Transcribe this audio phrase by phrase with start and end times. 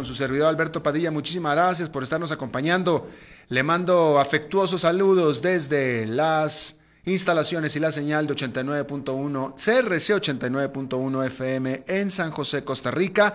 [0.00, 3.06] Con su servidor Alberto Padilla, muchísimas gracias por estarnos acompañando.
[3.50, 11.84] Le mando afectuosos saludos desde las instalaciones y la señal de 89.1 CRC 89.1 FM
[11.86, 13.34] en San José, Costa Rica,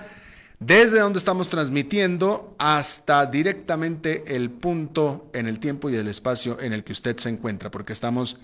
[0.59, 6.73] desde donde estamos transmitiendo hasta directamente el punto en el tiempo y el espacio en
[6.73, 8.37] el que usted se encuentra, porque estamos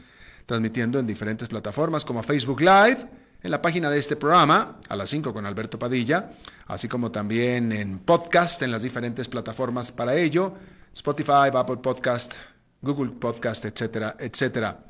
[0.46, 3.00] transmitiendo en diferentes plataformas como Facebook Live,
[3.44, 6.32] en la página de este programa, a las 5 con Alberto Padilla,
[6.68, 10.56] así como también en podcast, en las diferentes plataformas para ello
[10.94, 12.36] Spotify, Apple Podcast,
[12.82, 14.86] Google Podcast, etcétera, etcétera.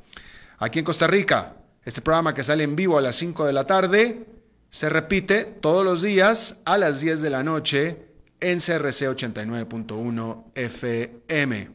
[0.58, 3.64] Aquí en Costa Rica, este programa que sale en vivo a las 5 de la
[3.64, 4.26] tarde
[4.68, 8.06] se repite todos los días a las 10 de la noche
[8.40, 11.70] en CRC 89.1 FM.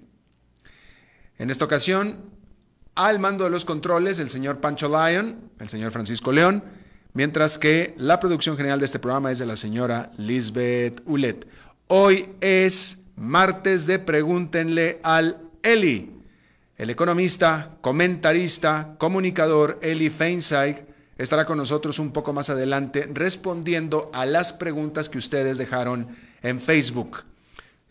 [1.38, 2.37] En esta ocasión,
[2.98, 6.64] al mando de los controles, el señor Pancho Lyon, el señor Francisco León,
[7.14, 11.48] mientras que la producción general de este programa es de la señora Lisbeth Ulet.
[11.86, 16.12] Hoy es martes de Pregúntenle al Eli.
[16.76, 20.80] El economista, comentarista, comunicador Eli Feinstein
[21.20, 26.08] estará con nosotros un poco más adelante respondiendo a las preguntas que ustedes dejaron
[26.42, 27.26] en Facebook.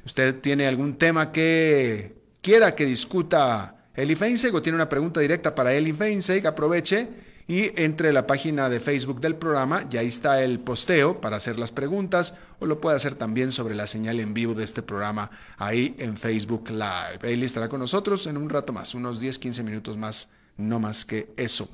[0.04, 5.54] usted tiene algún tema que quiera que discuta Eli Feinstein o tiene una pregunta directa
[5.54, 7.08] para Eli Feinstein, aproveche
[7.48, 11.58] y entre la página de Facebook del programa y ahí está el posteo para hacer
[11.58, 15.30] las preguntas o lo puede hacer también sobre la señal en vivo de este programa
[15.56, 17.20] ahí en Facebook Live.
[17.22, 21.04] Él estará con nosotros en un rato más, unos 10, 15 minutos más, no más
[21.04, 21.68] que eso.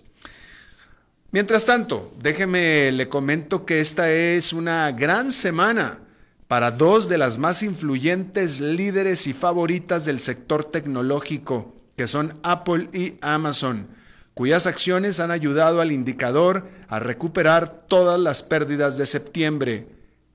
[1.31, 6.00] Mientras tanto, déjeme le comento que esta es una gran semana
[6.47, 12.88] para dos de las más influyentes líderes y favoritas del sector tecnológico, que son Apple
[12.92, 13.88] y Amazon
[14.34, 19.86] cuyas acciones han ayudado al indicador a recuperar todas las pérdidas de septiembre.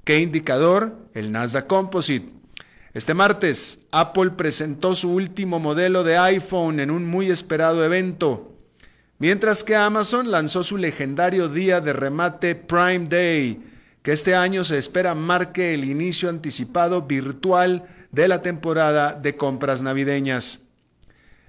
[0.03, 0.95] ¿Qué indicador?
[1.13, 2.31] El Nasdaq Composite.
[2.93, 8.55] Este martes, Apple presentó su último modelo de iPhone en un muy esperado evento,
[9.19, 13.61] mientras que Amazon lanzó su legendario día de remate Prime Day,
[14.01, 19.81] que este año se espera marque el inicio anticipado virtual de la temporada de compras
[19.81, 20.66] navideñas.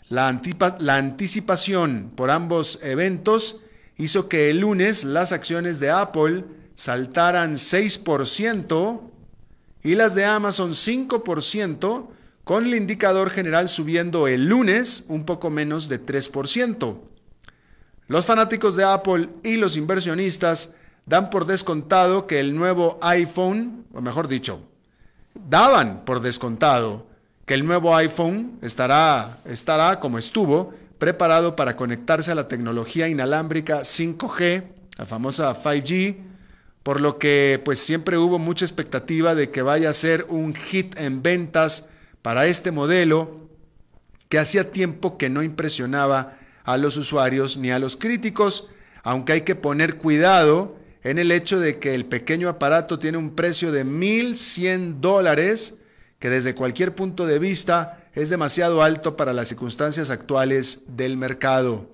[0.08, 3.56] La, anticipación por ambos eventos
[3.96, 9.00] hizo que el lunes las acciones de Apple saltaran 6%
[9.82, 12.08] y las de Amazon 5%,
[12.44, 16.98] con el indicador general subiendo el lunes un poco menos de 3%.
[18.06, 24.00] Los fanáticos de Apple y los inversionistas dan por descontado que el nuevo iPhone, o
[24.00, 24.62] mejor dicho,
[25.34, 27.06] daban por descontado
[27.49, 33.81] que el nuevo iPhone estará, estará como estuvo, preparado para conectarse a la tecnología inalámbrica
[33.81, 34.65] 5G,
[34.99, 36.19] la famosa 5G,
[36.83, 40.99] por lo que pues siempre hubo mucha expectativa de que vaya a ser un hit
[40.99, 41.89] en ventas
[42.21, 43.49] para este modelo
[44.29, 48.69] que hacía tiempo que no impresionaba a los usuarios ni a los críticos,
[49.03, 53.35] aunque hay que poner cuidado en el hecho de que el pequeño aparato tiene un
[53.35, 55.79] precio de 1.100 dólares,
[56.19, 61.91] que desde cualquier punto de vista es demasiado alto para las circunstancias actuales del mercado.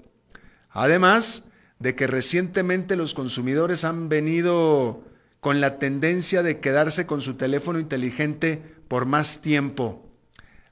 [0.71, 1.47] Además
[1.79, 5.05] de que recientemente los consumidores han venido
[5.41, 10.09] con la tendencia de quedarse con su teléfono inteligente por más tiempo.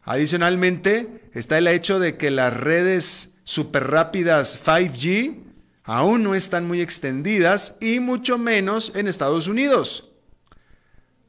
[0.02, 5.43] Adicionalmente, está el hecho de que las redes super rápidas 5G
[5.84, 10.11] aún no están muy extendidas y mucho menos en Estados Unidos.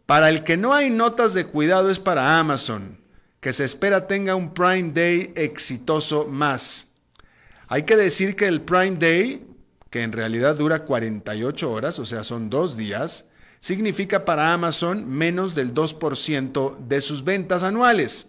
[0.05, 2.99] Para el que no hay notas de cuidado es para Amazon,
[3.39, 6.93] que se espera tenga un Prime Day exitoso más.
[7.67, 9.47] Hay que decir que el Prime Day,
[9.89, 13.25] que en realidad dura 48 horas, o sea, son dos días,
[13.61, 18.27] significa para Amazon menos del 2% de sus ventas anuales.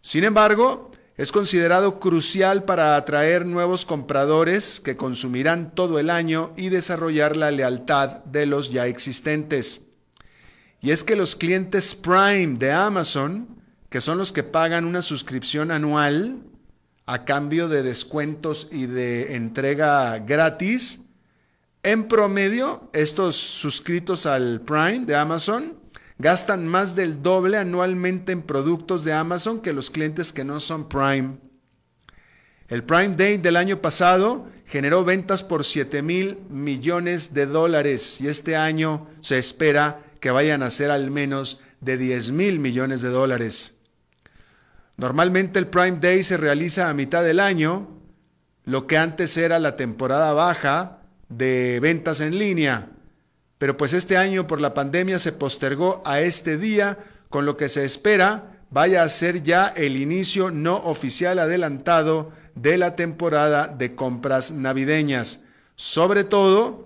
[0.00, 6.70] Sin embargo, es considerado crucial para atraer nuevos compradores que consumirán todo el año y
[6.70, 9.85] desarrollar la lealtad de los ya existentes.
[10.80, 13.48] Y es que los clientes Prime de Amazon,
[13.88, 16.38] que son los que pagan una suscripción anual
[17.06, 21.00] a cambio de descuentos y de entrega gratis,
[21.82, 25.74] en promedio, estos suscritos al Prime de Amazon
[26.18, 30.88] gastan más del doble anualmente en productos de Amazon que los clientes que no son
[30.88, 31.36] Prime.
[32.68, 38.26] El Prime Day del año pasado generó ventas por 7 mil millones de dólares y
[38.26, 43.10] este año se espera que vayan a ser al menos de 10 mil millones de
[43.10, 43.76] dólares.
[44.96, 47.86] Normalmente el Prime Day se realiza a mitad del año,
[48.64, 52.88] lo que antes era la temporada baja de ventas en línea,
[53.58, 57.68] pero pues este año por la pandemia se postergó a este día, con lo que
[57.68, 63.94] se espera vaya a ser ya el inicio no oficial adelantado de la temporada de
[63.94, 65.44] compras navideñas,
[65.76, 66.85] sobre todo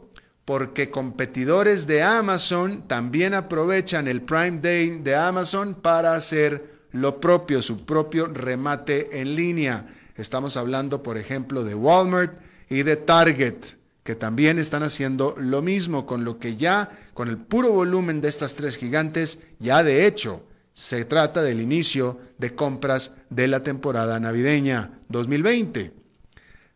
[0.50, 7.62] porque competidores de Amazon también aprovechan el Prime Day de Amazon para hacer lo propio,
[7.62, 9.86] su propio remate en línea.
[10.16, 12.32] Estamos hablando, por ejemplo, de Walmart
[12.68, 13.58] y de Target,
[14.02, 18.26] que también están haciendo lo mismo, con lo que ya, con el puro volumen de
[18.26, 20.42] estas tres gigantes, ya de hecho
[20.74, 25.92] se trata del inicio de compras de la temporada navideña 2020.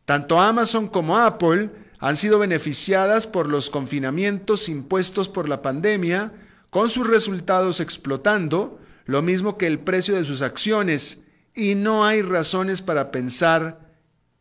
[0.05, 6.33] Tanto Amazon como Apple han sido beneficiadas por los confinamientos impuestos por la pandemia,
[6.71, 11.25] con sus resultados explotando, lo mismo que el precio de sus acciones,
[11.55, 13.85] y no hay razones para pensar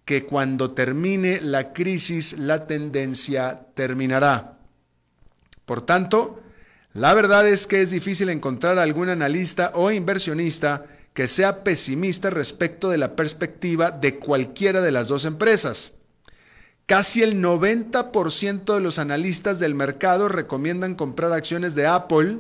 [0.06, 4.58] que cuando termine la crisis la tendencia terminará.
[5.66, 6.42] Por tanto,
[6.94, 12.90] la verdad es que es difícil encontrar algún analista o inversionista que sea pesimista respecto
[12.90, 16.00] de la perspectiva de cualquiera de las dos empresas.
[16.86, 22.40] Casi el 90% de los analistas del mercado recomiendan comprar acciones de Apple,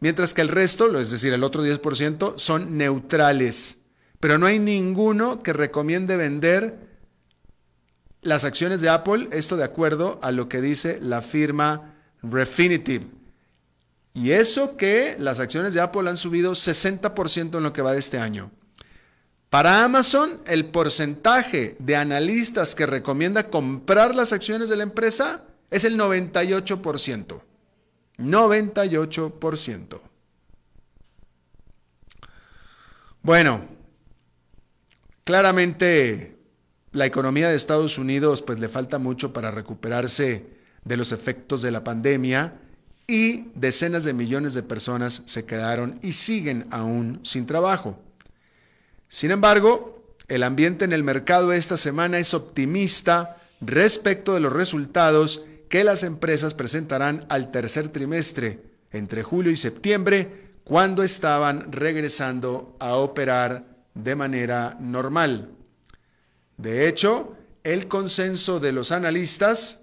[0.00, 3.86] mientras que el resto, es decir, el otro 10%, son neutrales.
[4.20, 6.78] Pero no hay ninguno que recomiende vender
[8.22, 13.02] las acciones de Apple, esto de acuerdo a lo que dice la firma Refinitiv.
[14.14, 17.98] Y eso que las acciones de Apple han subido 60% en lo que va de
[17.98, 18.50] este año.
[19.54, 25.84] Para Amazon, el porcentaje de analistas que recomienda comprar las acciones de la empresa es
[25.84, 27.40] el 98%.
[28.18, 30.00] 98%.
[33.22, 33.64] Bueno,
[35.22, 36.36] claramente
[36.90, 40.46] la economía de Estados Unidos pues le falta mucho para recuperarse
[40.82, 42.58] de los efectos de la pandemia
[43.06, 48.03] y decenas de millones de personas se quedaron y siguen aún sin trabajo.
[49.14, 55.44] Sin embargo, el ambiente en el mercado esta semana es optimista respecto de los resultados
[55.68, 62.96] que las empresas presentarán al tercer trimestre, entre julio y septiembre, cuando estaban regresando a
[62.96, 65.48] operar de manera normal.
[66.56, 69.82] De hecho, el consenso de los analistas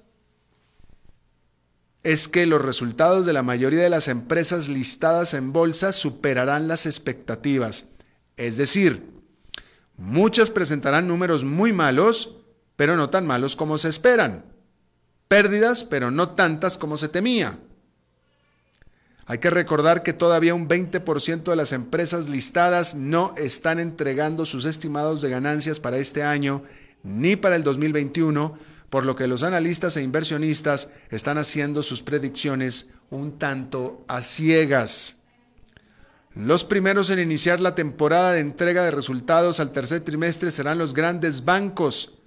[2.03, 6.85] es que los resultados de la mayoría de las empresas listadas en bolsa superarán las
[6.85, 7.85] expectativas.
[8.35, 9.10] Es decir,
[10.01, 12.37] muchas presentarán números muy malos,
[12.75, 14.43] pero no tan malos como se esperan.
[15.27, 17.59] Pérdidas, pero no tantas como se temía.
[19.27, 24.65] Hay que recordar que todavía un 20% de las empresas listadas no están entregando sus
[24.65, 26.63] estimados de ganancias para este año
[27.03, 28.57] ni para el 2021
[28.91, 35.20] por lo que los analistas e inversionistas están haciendo sus predicciones un tanto a ciegas.
[36.35, 40.93] Los primeros en iniciar la temporada de entrega de resultados al tercer trimestre serán los
[40.93, 42.19] grandes bancos,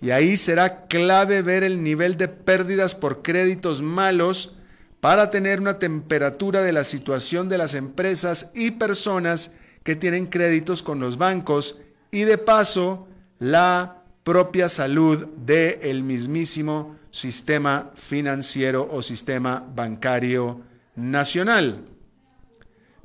[0.00, 4.56] y ahí será clave ver el nivel de pérdidas por créditos malos
[5.00, 10.82] para tener una temperatura de la situación de las empresas y personas que tienen créditos
[10.82, 11.80] con los bancos
[12.10, 20.60] y de paso la propia salud del mismísimo sistema financiero o sistema bancario
[20.94, 21.89] nacional.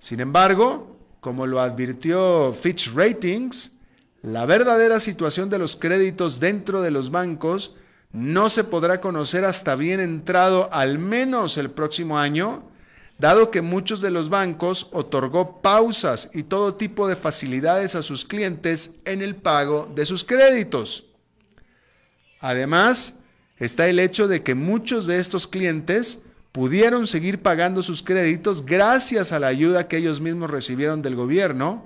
[0.06, 3.72] Sin embargo, como lo advirtió Fitch Ratings,
[4.22, 7.76] la verdadera situación de los créditos dentro de los bancos
[8.12, 12.70] no se podrá conocer hasta bien entrado al menos el próximo año,
[13.18, 18.26] dado que muchos de los bancos otorgó pausas y todo tipo de facilidades a sus
[18.26, 21.06] clientes en el pago de sus créditos.
[22.42, 23.16] Además,
[23.58, 26.20] está el hecho de que muchos de estos clientes
[26.56, 31.84] pudieron seguir pagando sus créditos gracias a la ayuda que ellos mismos recibieron del gobierno,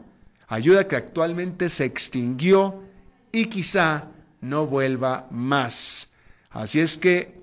[0.48, 2.84] ayuda que actualmente se extinguió
[3.32, 4.10] y quizá
[4.42, 6.14] no vuelva más.
[6.52, 7.42] Así es que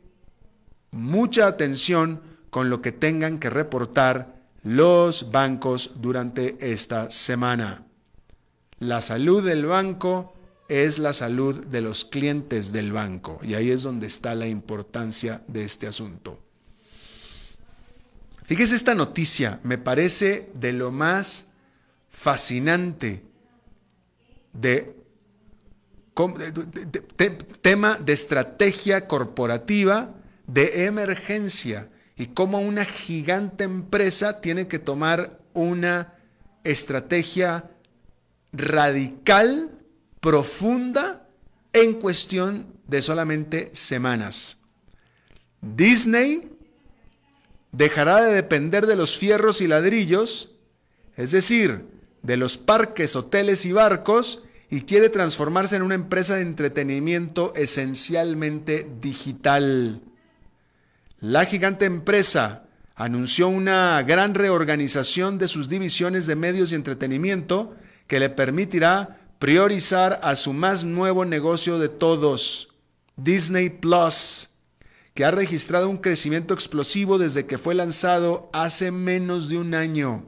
[0.92, 7.83] mucha atención con lo que tengan que reportar los bancos durante esta semana.
[8.78, 10.33] La salud del banco
[10.68, 15.42] es la salud de los clientes del banco y ahí es donde está la importancia
[15.49, 16.46] de este asunto.
[18.47, 21.49] Fíjese esta noticia, me parece de lo más
[22.11, 23.25] fascinante
[24.53, 24.95] de,
[27.61, 30.15] tema de estrategia corporativa
[30.47, 36.15] de emergencia y cómo una gigante empresa tiene que tomar una
[36.62, 37.71] estrategia
[38.53, 39.73] radical,
[40.21, 41.29] profunda,
[41.73, 44.59] en cuestión de solamente semanas.
[45.61, 46.56] Disney
[47.76, 50.52] dejará de depender de los fierros y ladrillos,
[51.16, 51.85] es decir,
[52.23, 58.88] de los parques, hoteles y barcos, y quiere transformarse en una empresa de entretenimiento esencialmente
[59.00, 60.00] digital.
[61.21, 62.64] La gigante empresa
[62.95, 70.18] anunció una gran reorganización de sus divisiones de medios y entretenimiento que le permitirá priorizar
[70.23, 72.68] a su más nuevo negocio de todos,
[73.16, 74.49] Disney Plus,
[75.16, 80.26] que ha registrado un crecimiento explosivo desde que fue lanzado hace menos de un año.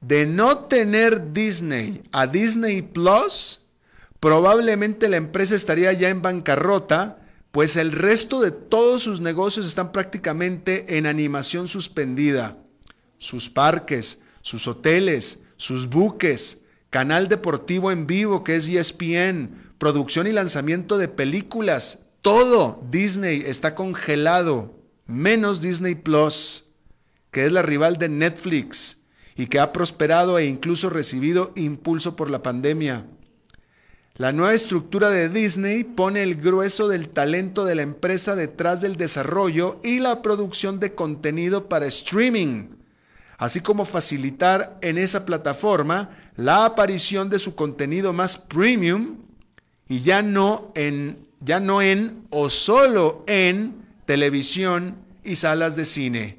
[0.00, 3.60] De no tener Disney a Disney Plus,
[4.18, 7.20] probablemente la empresa estaría ya en bancarrota,
[7.52, 12.58] pues el resto de todos sus negocios están prácticamente en animación suspendida.
[13.18, 20.32] Sus parques, sus hoteles, sus buques, canal deportivo en vivo que es ESPN, producción y
[20.32, 24.74] lanzamiento de películas, todo Disney está congelado,
[25.06, 26.64] menos Disney Plus,
[27.30, 29.02] que es la rival de Netflix
[29.36, 33.06] y que ha prosperado e incluso recibido impulso por la pandemia.
[34.16, 38.96] La nueva estructura de Disney pone el grueso del talento de la empresa detrás del
[38.96, 42.78] desarrollo y la producción de contenido para streaming
[43.38, 49.18] así como facilitar en esa plataforma la aparición de su contenido más premium
[49.88, 56.38] y ya no en, ya no en o solo en televisión y salas de cine.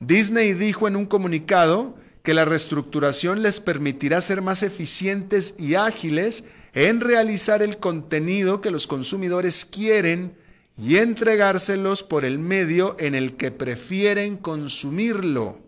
[0.00, 6.44] Disney dijo en un comunicado que la reestructuración les permitirá ser más eficientes y ágiles
[6.72, 10.36] en realizar el contenido que los consumidores quieren
[10.76, 15.63] y entregárselos por el medio en el que prefieren consumirlo.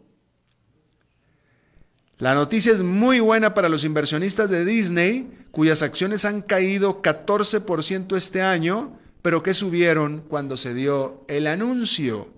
[2.18, 8.16] La noticia es muy buena para los inversionistas de Disney, cuyas acciones han caído 14%
[8.16, 12.28] este año, pero que subieron cuando se dio el anuncio.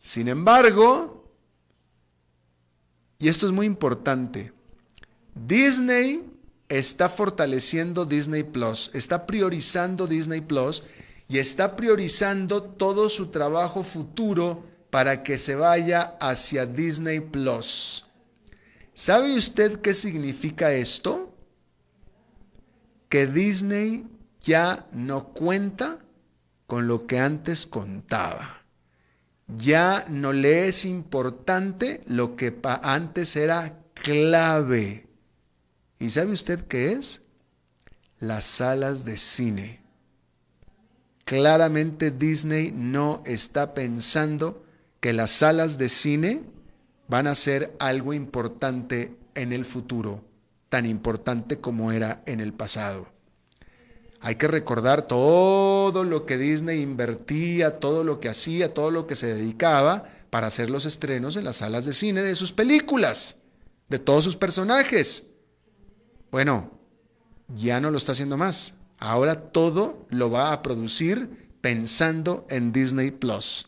[0.00, 1.30] Sin embargo,
[3.18, 4.52] y esto es muy importante,
[5.34, 6.24] Disney
[6.70, 10.84] está fortaleciendo Disney Plus, está priorizando Disney Plus
[11.28, 18.03] y está priorizando todo su trabajo futuro para que se vaya hacia Disney Plus.
[18.94, 21.36] ¿Sabe usted qué significa esto?
[23.08, 24.06] Que Disney
[24.40, 25.98] ya no cuenta
[26.68, 28.62] con lo que antes contaba.
[29.48, 35.08] Ya no le es importante lo que antes era clave.
[35.98, 37.22] ¿Y sabe usted qué es?
[38.20, 39.80] Las salas de cine.
[41.24, 44.64] Claramente Disney no está pensando
[45.00, 46.53] que las salas de cine
[47.08, 50.24] van a ser algo importante en el futuro,
[50.68, 53.08] tan importante como era en el pasado.
[54.20, 59.16] Hay que recordar todo lo que Disney invertía, todo lo que hacía, todo lo que
[59.16, 63.42] se dedicaba para hacer los estrenos en las salas de cine de sus películas,
[63.90, 65.32] de todos sus personajes.
[66.30, 66.70] Bueno,
[67.54, 68.78] ya no lo está haciendo más.
[68.98, 73.66] Ahora todo lo va a producir pensando en Disney Plus.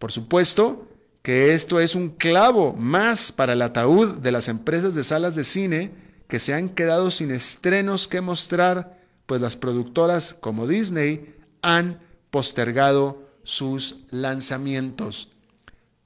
[0.00, 0.88] Por supuesto
[1.22, 5.44] que esto es un clavo más para el ataúd de las empresas de salas de
[5.44, 5.90] cine
[6.28, 13.28] que se han quedado sin estrenos que mostrar, pues las productoras como Disney han postergado
[13.44, 15.32] sus lanzamientos.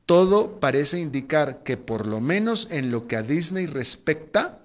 [0.06, 4.62] Todo parece indicar que por lo menos en lo que a Disney respecta,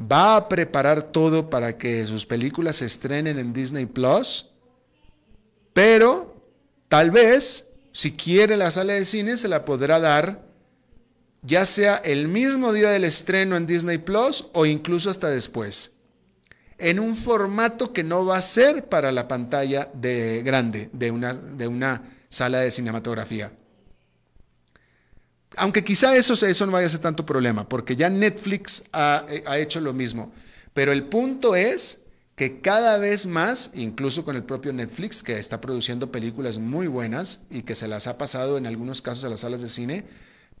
[0.00, 4.50] va a preparar todo para que sus películas se estrenen en Disney Plus,
[5.72, 6.34] pero
[6.88, 10.42] tal vez, si quiere la sala de cine, se la podrá dar
[11.40, 15.96] ya sea el mismo día del estreno en Disney Plus o incluso hasta después,
[16.76, 21.32] en un formato que no va a ser para la pantalla de grande de una,
[21.32, 23.50] de una sala de cinematografía.
[25.56, 29.58] Aunque quizá eso, eso no vaya a ser tanto problema, porque ya Netflix ha, ha
[29.58, 30.34] hecho lo mismo.
[30.74, 32.02] Pero el punto es
[32.36, 37.46] que cada vez más, incluso con el propio Netflix, que está produciendo películas muy buenas
[37.50, 40.04] y que se las ha pasado en algunos casos a las salas de cine,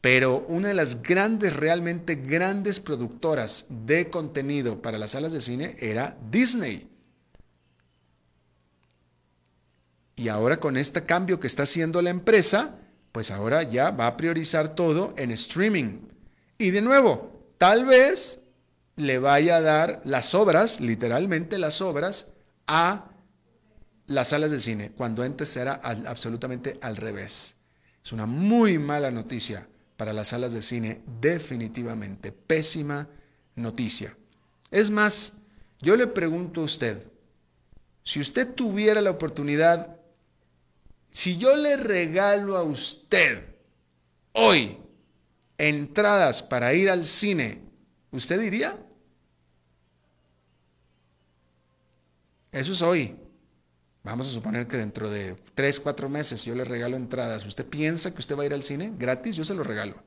[0.00, 5.76] pero una de las grandes, realmente grandes productoras de contenido para las salas de cine
[5.78, 6.88] era Disney.
[10.16, 12.78] Y ahora con este cambio que está haciendo la empresa,
[13.12, 15.98] pues ahora ya va a priorizar todo en streaming.
[16.56, 18.45] Y de nuevo, tal vez
[18.96, 22.32] le vaya a dar las obras, literalmente las obras,
[22.66, 23.10] a
[24.06, 27.56] las salas de cine, cuando antes era absolutamente al revés.
[28.02, 33.08] Es una muy mala noticia para las salas de cine, definitivamente, pésima
[33.54, 34.16] noticia.
[34.70, 35.38] Es más,
[35.80, 37.02] yo le pregunto a usted,
[38.02, 39.96] si usted tuviera la oportunidad,
[41.08, 43.42] si yo le regalo a usted
[44.32, 44.78] hoy
[45.58, 47.62] entradas para ir al cine,
[48.10, 48.78] ¿usted iría?
[52.56, 53.14] Eso es hoy.
[54.02, 57.44] Vamos a suponer que dentro de tres, cuatro meses yo le regalo entradas.
[57.44, 59.36] ¿Usted piensa que usted va a ir al cine gratis?
[59.36, 60.02] Yo se lo regalo.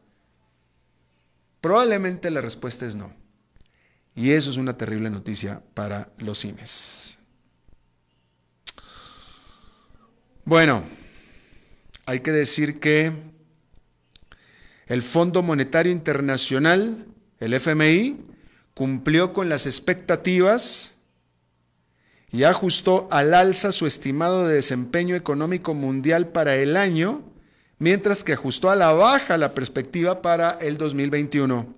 [1.62, 3.14] Probablemente la respuesta es no.
[4.16, 7.20] Y eso es una terrible noticia para los cines.
[10.46, 10.86] Bueno,
[12.08, 13.14] hay que decir que
[14.88, 17.06] el Fondo Monetario Internacional,
[17.40, 18.18] el FMI,
[18.74, 20.96] cumplió con las expectativas
[22.32, 27.24] y ajustó al alza su estimado de desempeño económico mundial para el año,
[27.80, 31.74] mientras que ajustó a la baja la perspectiva para el 2021.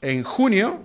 [0.00, 0.80] En junio,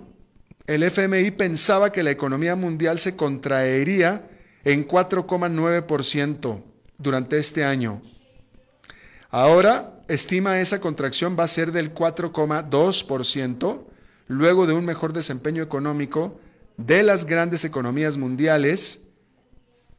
[0.66, 4.28] el FMI pensaba que la economía mundial se contraería
[4.64, 6.62] en 4,9%
[6.98, 8.00] durante este año.
[9.30, 13.80] Ahora estima esa contracción va a ser del 4,2%,
[14.28, 16.38] luego de un mejor desempeño económico
[16.76, 19.08] de las grandes economías mundiales,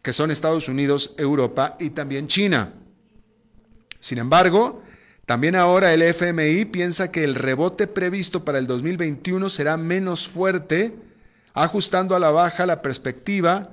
[0.02, 2.74] que son Estados Unidos, Europa y también China.
[4.00, 4.82] Sin embargo,
[5.26, 10.94] también ahora el FMI piensa que el rebote previsto para el 2021 será menos fuerte,
[11.54, 13.70] ajustando a la baja la perspectiva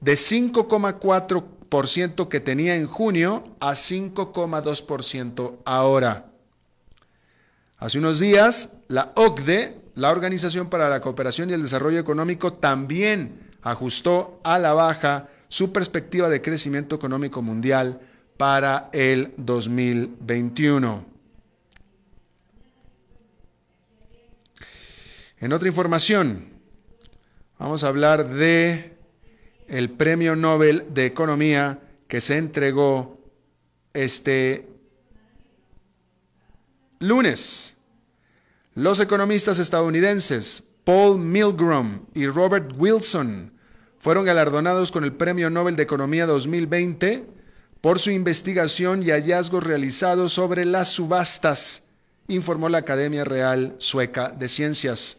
[0.00, 6.26] de 5,4% que tenía en junio a 5,2% ahora.
[7.78, 13.50] Hace unos días, la OCDE la Organización para la Cooperación y el Desarrollo Económico también
[13.62, 18.00] ajustó a la baja su perspectiva de crecimiento económico mundial
[18.36, 21.04] para el 2021.
[25.40, 26.46] En otra información,
[27.58, 28.96] vamos a hablar de
[29.68, 33.20] el Premio Nobel de Economía que se entregó
[33.92, 34.68] este
[37.00, 37.76] lunes
[38.74, 43.52] los economistas estadounidenses Paul Milgrom y Robert Wilson
[43.98, 47.26] fueron galardonados con el Premio Nobel de Economía 2020
[47.82, 51.88] por su investigación y hallazgos realizados sobre las subastas,
[52.28, 55.18] informó la Academia Real Sueca de Ciencias.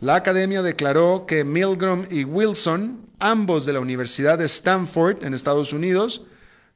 [0.00, 5.72] La academia declaró que Milgrom y Wilson, ambos de la Universidad de Stanford en Estados
[5.72, 6.22] Unidos,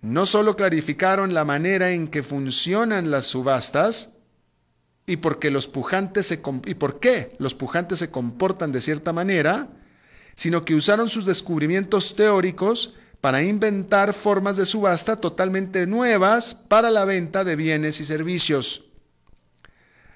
[0.01, 4.16] no solo clarificaron la manera en que funcionan las subastas,
[5.07, 9.69] y, porque los pujantes se, y por qué los pujantes se comportan de cierta manera,
[10.35, 17.05] sino que usaron sus descubrimientos teóricos para inventar formas de subasta totalmente nuevas para la
[17.05, 18.85] venta de bienes y servicios.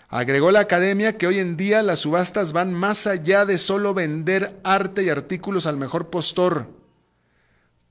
[0.09, 4.59] Agregó la academia que hoy en día las subastas van más allá de solo vender
[4.65, 6.67] arte y artículos al mejor postor.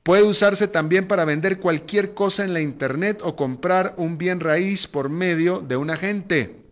[0.04, 4.86] Puede usarse también para vender cualquier cosa en la Internet o comprar un bien raíz
[4.86, 6.69] por medio de un agente.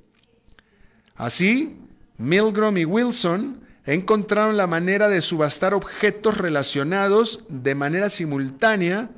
[1.18, 1.78] Así,
[2.18, 9.10] Milgrom y Wilson encontraron la manera de subastar objetos relacionados de manera simultánea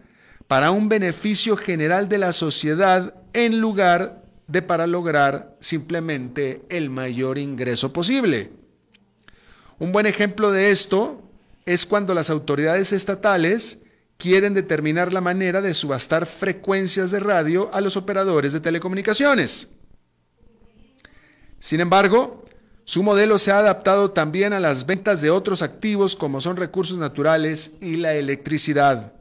[0.48, 7.38] para un beneficio general de la sociedad en lugar de para lograr simplemente el mayor
[7.38, 8.52] ingreso posible.
[9.78, 11.22] Un buen ejemplo de esto
[11.66, 13.80] es cuando las autoridades estatales
[14.18, 19.79] quieren determinar la manera de subastar frecuencias de radio a los operadores de telecomunicaciones.
[21.60, 22.46] Sin embargo,
[22.86, 26.98] su modelo se ha adaptado también a las ventas de otros activos como son recursos
[26.98, 29.14] naturales y la electricidad.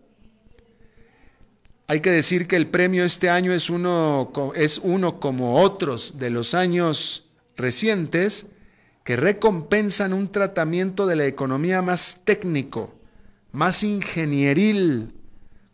[1.86, 6.30] Hay que decir que el premio este año es uno, es uno como otros de
[6.30, 8.46] los años recientes
[9.04, 12.94] que recompensan un tratamiento de la economía más técnico,
[13.52, 15.14] más ingenieril,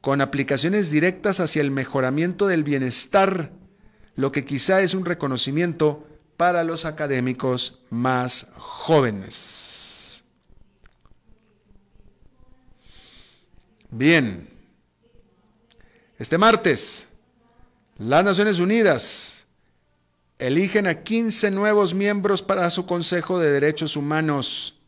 [0.00, 3.50] con aplicaciones directas hacia el mejoramiento del bienestar,
[4.16, 10.24] lo que quizá es un reconocimiento para los académicos más jóvenes.
[13.90, 14.48] Bien,
[16.18, 17.08] este martes,
[17.98, 19.44] las Naciones Unidas
[20.38, 24.80] eligen a 15 nuevos miembros para su Consejo de Derechos Humanos.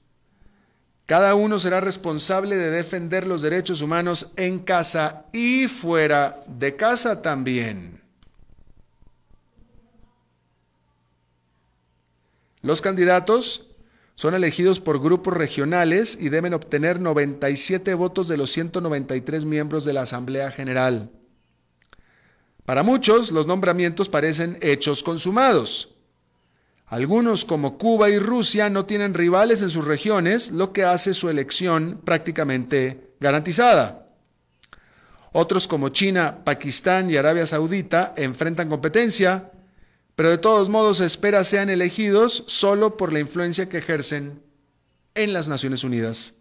[1.06, 7.22] Cada uno será responsable de defender los derechos humanos en casa y fuera de casa
[7.22, 7.95] también.
[12.66, 13.68] Los candidatos
[14.16, 19.92] son elegidos por grupos regionales y deben obtener 97 votos de los 193 miembros de
[19.92, 21.08] la Asamblea General.
[22.64, 25.94] Para muchos, los nombramientos parecen hechos consumados.
[26.86, 31.30] Algunos, como Cuba y Rusia, no tienen rivales en sus regiones, lo que hace su
[31.30, 34.08] elección prácticamente garantizada.
[35.30, 39.52] Otros, como China, Pakistán y Arabia Saudita, enfrentan competencia,
[40.16, 44.42] pero de todos modos se espera sean elegidos solo por la influencia que ejercen
[45.14, 46.34] en las Naciones Unidas.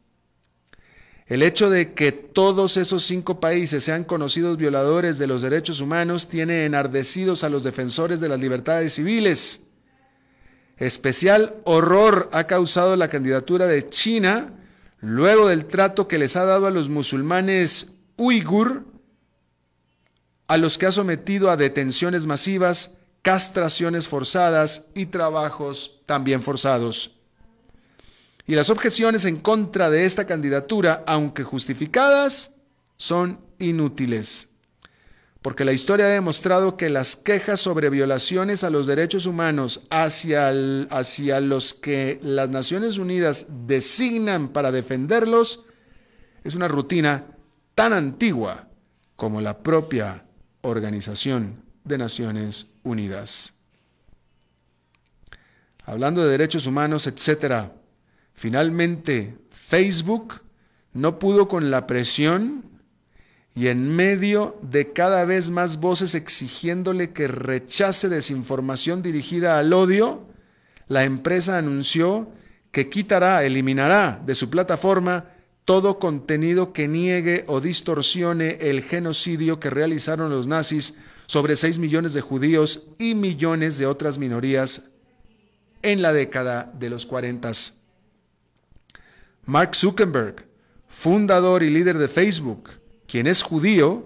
[1.28, 6.30] El hecho de que todos esos cinco países sean conocidos violadores de los derechos humanos
[6.30, 9.68] tiene enardecidos a los defensores de las libertades civiles.
[10.78, 14.54] Especial horror ha causado la candidatura de China
[15.02, 18.86] luego del trato que les ha dado a los musulmanes uigur,
[20.48, 27.22] a los que ha sometido a detenciones masivas, castraciones forzadas y trabajos también forzados.
[28.46, 32.58] Y las objeciones en contra de esta candidatura, aunque justificadas,
[32.98, 34.50] son inútiles.
[35.42, 40.54] Porque la historia ha demostrado que las quejas sobre violaciones a los derechos humanos hacia,
[40.92, 45.66] hacia los que las Naciones Unidas designan para defenderlos
[46.44, 47.26] es una rutina
[47.74, 48.68] tan antigua
[49.16, 50.26] como la propia
[50.62, 52.75] Organización de Naciones Unidas.
[55.84, 57.74] Hablando de derechos humanos, etcétera,
[58.36, 60.42] Finalmente, Facebook
[60.94, 62.66] no pudo con la presión
[63.56, 70.28] y en medio de cada vez más voces exigiéndole que rechace desinformación dirigida al odio,
[70.88, 72.30] la empresa anunció
[72.72, 75.26] que quitará, eliminará de su plataforma
[75.66, 82.14] todo contenido que niegue o distorsione el genocidio que realizaron los nazis sobre 6 millones
[82.14, 84.90] de judíos y millones de otras minorías
[85.82, 87.52] en la década de los 40.
[89.46, 90.46] Mark Zuckerberg,
[90.88, 92.70] fundador y líder de Facebook,
[93.08, 94.04] quien es judío,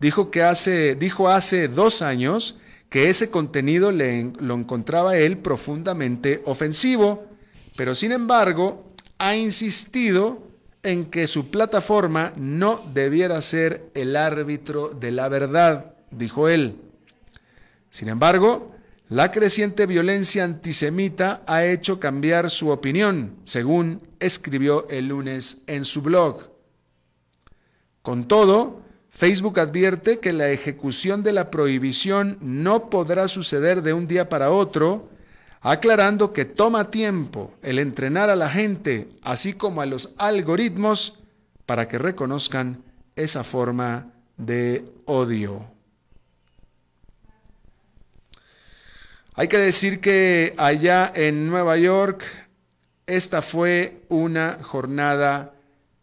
[0.00, 2.58] dijo, que hace, dijo hace dos años
[2.90, 7.26] que ese contenido le, lo encontraba él profundamente ofensivo,
[7.76, 10.49] pero sin embargo ha insistido
[10.82, 16.76] en que su plataforma no debiera ser el árbitro de la verdad, dijo él.
[17.90, 18.74] Sin embargo,
[19.08, 26.00] la creciente violencia antisemita ha hecho cambiar su opinión, según escribió el lunes en su
[26.00, 26.50] blog.
[28.02, 34.06] Con todo, Facebook advierte que la ejecución de la prohibición no podrá suceder de un
[34.06, 35.10] día para otro,
[35.60, 41.20] aclarando que toma tiempo el entrenar a la gente, así como a los algoritmos,
[41.66, 42.82] para que reconozcan
[43.14, 45.64] esa forma de odio.
[49.34, 52.24] Hay que decir que allá en Nueva York
[53.06, 55.54] esta fue una jornada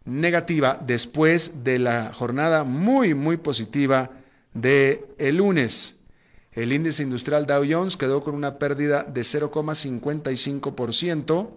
[0.05, 4.09] negativa después de la jornada muy, muy positiva
[4.53, 5.96] de el lunes.
[6.57, 11.49] El índice industrial Dow Jones quedó con una pérdida de 0,55%.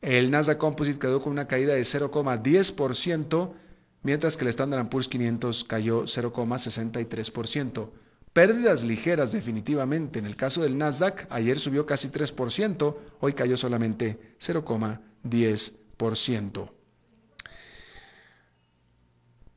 [0.00, 3.52] El Nasdaq Composite quedó con una caída de 0,10%,
[4.02, 7.90] mientras que el Standard Poor's 500 cayó 0,63%.
[8.32, 10.20] Pérdidas ligeras definitivamente.
[10.20, 16.70] En el caso del Nasdaq, ayer subió casi 3%, hoy cayó solamente 0,10%.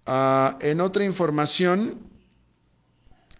[0.05, 2.16] Ah, en otra información,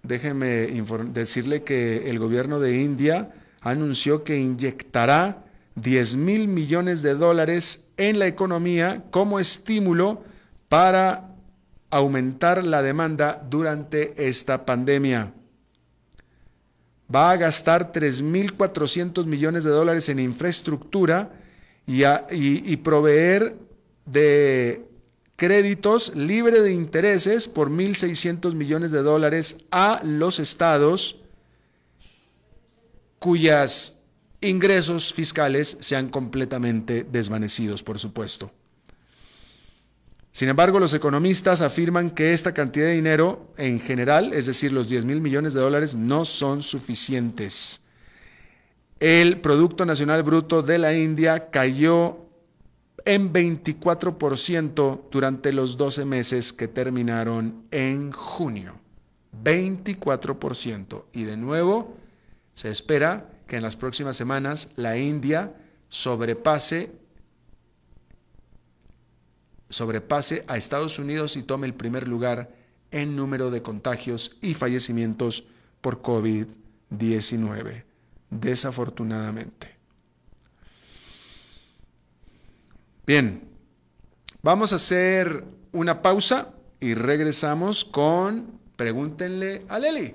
[0.07, 0.67] déjeme
[1.13, 8.19] decirle que el gobierno de India anunció que inyectará 10 mil millones de dólares en
[8.19, 10.23] la economía como estímulo
[10.69, 11.35] para
[11.89, 15.33] aumentar la demanda durante esta pandemia.
[17.13, 21.31] Va a gastar 3.400 millones de dólares en infraestructura
[21.85, 23.55] y, proveer
[24.05, 24.85] de
[25.37, 31.21] créditos libre de intereses por 1.600 millones de dólares a los estados
[33.19, 34.01] cuyas
[34.41, 38.51] ingresos fiscales sean completamente desvanecidos, por supuesto.
[40.31, 44.89] Sin embargo, los economistas afirman que esta cantidad de dinero en general, es decir, los
[44.89, 47.81] 10 mil millones de dólares, no son suficientes.
[48.99, 52.26] el Producto Nacional Bruto de la India cayó
[53.07, 58.81] en 24% durante los 12 meses que terminaron en junio.
[59.43, 61.05] 24%.
[61.13, 61.95] Y de nuevo,
[62.53, 65.55] se espera que en las próximas semanas la India
[65.87, 66.91] sobrepase,
[69.69, 72.53] sobrepase a Estados Unidos y tome el primer lugar
[72.91, 75.45] en número de contagios y fallecimientos
[75.79, 77.85] por COVID-19,
[78.31, 79.76] desafortunadamente.
[83.07, 83.47] Bien,
[84.41, 86.49] vamos a hacer una pausa
[86.81, 90.13] y regresamos con Pregúntenle a Leli.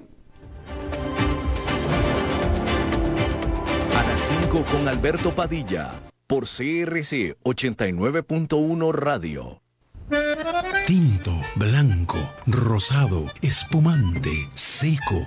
[3.97, 9.63] A las 5 con Alberto Padilla, por CRC 89.1 Radio.
[10.87, 15.27] Tinto, blanco, rosado, espumante, seco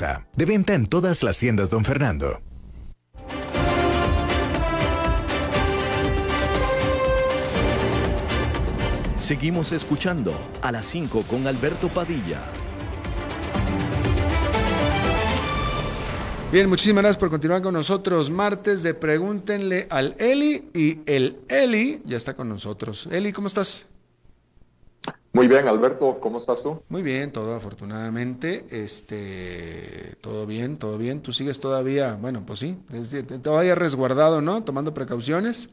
[0.35, 2.41] De venta en todas las tiendas, don Fernando.
[9.15, 10.33] Seguimos escuchando
[10.63, 12.41] a las 5 con Alberto Padilla.
[16.51, 18.31] Bien, muchísimas gracias por continuar con nosotros.
[18.31, 23.07] Martes de Pregúntenle al Eli y el Eli ya está con nosotros.
[23.11, 23.87] Eli, ¿cómo estás?
[25.33, 26.81] Muy bien, Alberto, ¿cómo estás tú?
[26.89, 31.21] Muy bien, todo afortunadamente, este, todo bien, todo bien.
[31.21, 32.77] Tú sigues todavía, bueno, pues sí,
[33.41, 34.61] todavía resguardado, ¿no?
[34.63, 35.69] Tomando precauciones.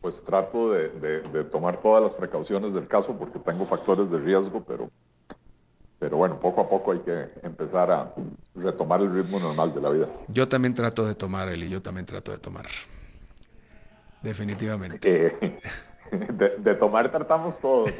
[0.00, 4.90] Pues trato de, tomar todas las precauciones del caso porque tengo factores de riesgo, pero,
[6.00, 8.14] pero bueno, poco a poco hay que empezar a
[8.56, 10.08] retomar el ritmo normal de la vida.
[10.26, 12.66] Yo también trato de tomar, Eli, yo también trato de tomar.
[14.22, 15.38] Definitivamente.
[15.40, 15.58] Eh,
[16.18, 17.90] de, tomar tratamos todos.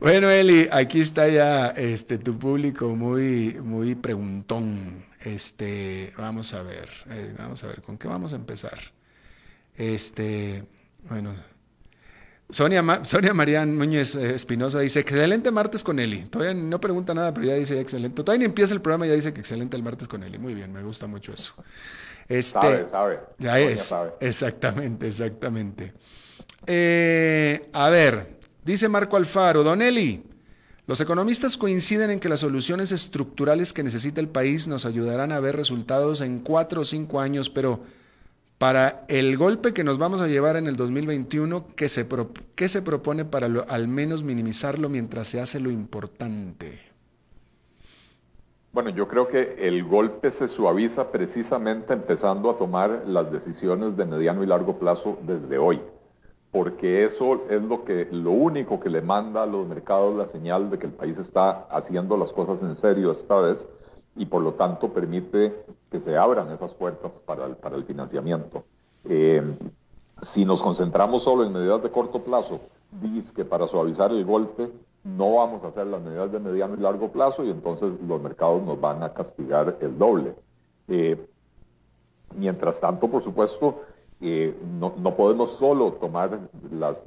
[0.00, 5.04] bueno, Eli, aquí está ya este, tu público muy, muy preguntón.
[5.20, 8.78] Este, vamos a ver, eh, vamos a ver, ¿con qué vamos a empezar?
[9.76, 10.64] Este,
[11.08, 11.34] bueno,
[12.50, 16.24] Sonia, Sonia María Núñez eh, Espinosa dice, excelente martes con Eli.
[16.24, 18.22] Todavía no pregunta nada, pero ya dice excelente.
[18.22, 20.38] Todavía ni empieza el programa y ya dice que excelente el martes con Eli.
[20.38, 21.54] Muy bien, me gusta mucho eso.
[22.28, 23.20] Este, sabe, sabe.
[23.38, 23.94] Ya es.
[24.20, 25.92] Exactamente, exactamente.
[26.66, 30.22] Eh, a ver, dice Marco Alfaro, Don Eli,
[30.86, 35.40] los economistas coinciden en que las soluciones estructurales que necesita el país nos ayudarán a
[35.40, 37.80] ver resultados en cuatro o cinco años, pero
[38.58, 42.06] para el golpe que nos vamos a llevar en el 2021, ¿qué se,
[42.54, 46.93] qué se propone para al menos minimizarlo mientras se hace lo importante?
[48.74, 54.04] Bueno, yo creo que el golpe se suaviza precisamente empezando a tomar las decisiones de
[54.04, 55.80] mediano y largo plazo desde hoy,
[56.50, 60.70] porque eso es lo que lo único que le manda a los mercados la señal
[60.70, 63.68] de que el país está haciendo las cosas en serio esta vez
[64.16, 65.54] y por lo tanto permite
[65.88, 68.64] que se abran esas puertas para el, para el financiamiento.
[69.04, 69.56] Eh,
[70.20, 72.58] si nos concentramos solo en medidas de corto plazo,
[72.90, 74.68] dice que para suavizar el golpe
[75.04, 78.62] no vamos a hacer las medidas de mediano y largo plazo y entonces los mercados
[78.62, 80.34] nos van a castigar el doble.
[80.88, 81.28] Eh,
[82.34, 83.82] mientras tanto, por supuesto,
[84.22, 86.40] eh, no, podemos solo tomar
[86.70, 87.06] las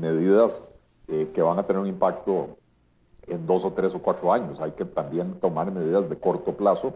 [0.00, 0.70] medidas
[1.08, 2.56] eh, que van a tener un impacto
[3.26, 4.60] en dos o tres o cuatro años.
[4.60, 6.94] Hay que también tomar medidas de corto plazo,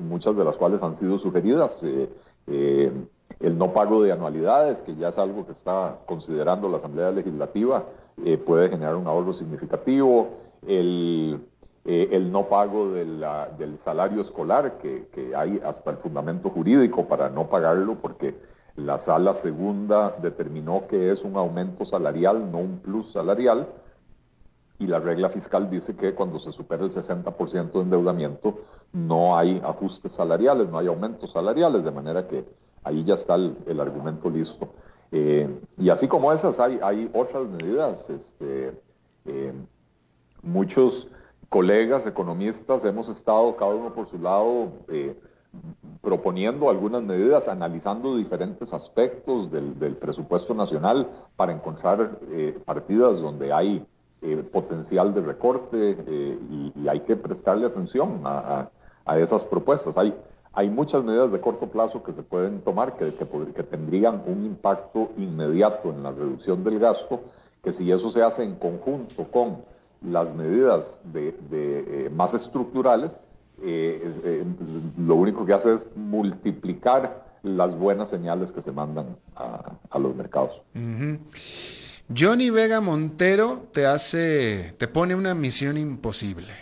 [0.00, 1.84] muchas de las cuales han sido sugeridas.
[1.84, 7.84] el no pago de anualidades, que ya es algo que está considerando la Asamblea Legislativa,
[8.24, 11.40] eh, puede generar un ahorro significativo, el,
[11.84, 17.28] eh, el no pago del salario escolar, que, que, hay hasta el fundamento jurídico para
[17.28, 18.34] no pagarlo, porque
[18.76, 23.66] la sala segunda determinó que es un aumento salarial, no un plus salarial.
[24.78, 28.58] y la regla fiscal dice que cuando se supera el 60% de endeudamiento
[28.92, 32.44] no hay ajustes salariales, no hay aumentos salariales, de manera que
[32.84, 34.68] ahí ya está el, argumento listo.
[35.12, 38.10] Eh, y así como esas, hay, hay otras medidas.
[38.10, 38.72] Este,
[39.24, 39.52] eh,
[40.42, 41.08] muchos
[41.48, 45.16] colegas economistas hemos estado cada uno por su lado eh,
[46.02, 52.18] proponiendo algunas medidas, analizando diferentes aspectos del, presupuesto nacional para encontrar
[52.66, 53.86] partidas donde hay
[54.52, 55.96] potencial de recorte
[56.76, 58.68] y, hay que prestarle atención a,
[59.06, 59.96] a esas propuestas.
[59.96, 60.14] Hay,
[60.56, 65.90] hay muchas medidas de corto plazo que se pueden tomar que, tendrían un impacto inmediato
[65.90, 67.20] en la reducción del gasto,
[67.62, 69.58] que si eso se hace en conjunto con
[70.02, 73.20] las medidas de, eh, más estructurales,
[73.62, 74.44] eh, eh,
[74.96, 80.62] lo único que hace es multiplicar las buenas señales que se mandan a, los mercados.
[82.16, 86.54] Johnny Vega Montero te hace, te pone una misión imposible.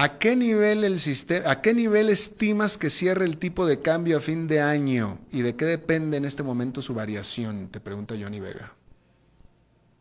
[0.00, 4.18] ¿A qué nivel el sistema, a qué nivel estimas que cierre el tipo de cambio
[4.18, 7.66] a fin de año y de qué depende en este momento su variación?
[7.66, 8.72] Te pregunta Johnny Vega.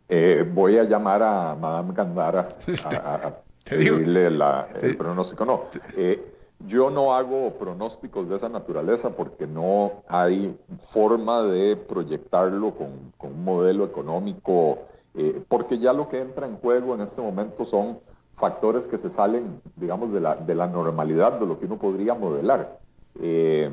[0.08, 2.48] Eh, voy a llamar a Madame Gandara
[2.86, 5.46] a, pedirle el pronóstico.
[5.46, 5.64] No,
[5.96, 6.24] eh,
[6.68, 13.44] yo no hago pronósticos de esa naturaleza porque no hay forma de proyectarlo con, un
[13.44, 14.78] modelo económico,
[15.16, 17.98] eh, porque ya lo que entra en juego en este momento son
[18.38, 22.14] factores que se salen, digamos, de la, de la normalidad, de lo que uno podría
[22.14, 22.80] modelar.
[23.20, 23.72] Eh,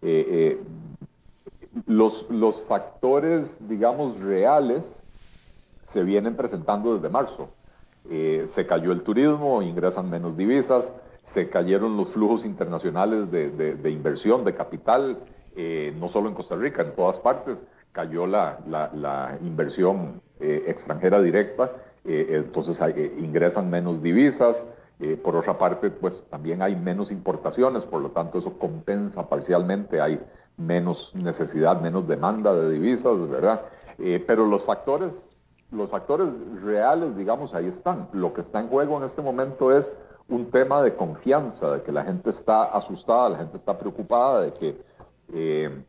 [0.00, 0.60] eh, eh,
[1.86, 5.02] los, los factores, digamos, reales
[5.82, 7.48] se vienen presentando desde marzo.
[8.08, 14.44] se cayó el turismo, ingresan menos divisas, se cayeron los flujos internacionales de, de, inversión,
[14.44, 15.18] de capital,
[15.98, 21.72] no solo en Costa Rica, en todas partes, cayó la, la, la inversión extranjera directa
[22.04, 24.66] eh, entonces eh, ingresan menos divisas.
[25.00, 29.98] Eh, por otra parte, pues también hay menos importaciones, por lo tanto eso compensa parcialmente,
[29.98, 30.20] hay
[30.58, 33.62] menos necesidad, menos demanda de divisas, ¿verdad?
[34.26, 35.28] pero los factores,
[35.70, 38.08] los factores reales, digamos, ahí están.
[38.12, 39.92] Lo que está en juego en este momento es
[40.28, 44.52] un tema de confianza, de que la gente está asustada, la gente está preocupada, de
[44.54, 45.84] que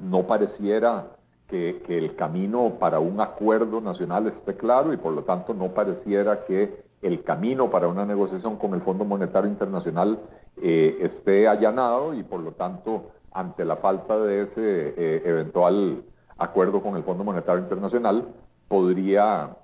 [0.00, 1.16] no pareciera
[1.48, 6.44] que, el camino para un acuerdo nacional esté claro y por lo tanto no pareciera
[6.44, 10.18] que el camino para una negociación con el Fondo Monetario Internacional
[10.62, 16.02] eh, esté allanado y por lo tanto ante la falta de ese eh, eventual
[16.38, 18.26] acuerdo con el Fondo Monetario Internacional
[18.68, 19.56] podría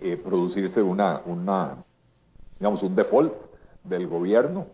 [0.00, 1.22] eh, producirse una,
[2.60, 3.32] digamos, un default
[3.82, 4.66] del gobierno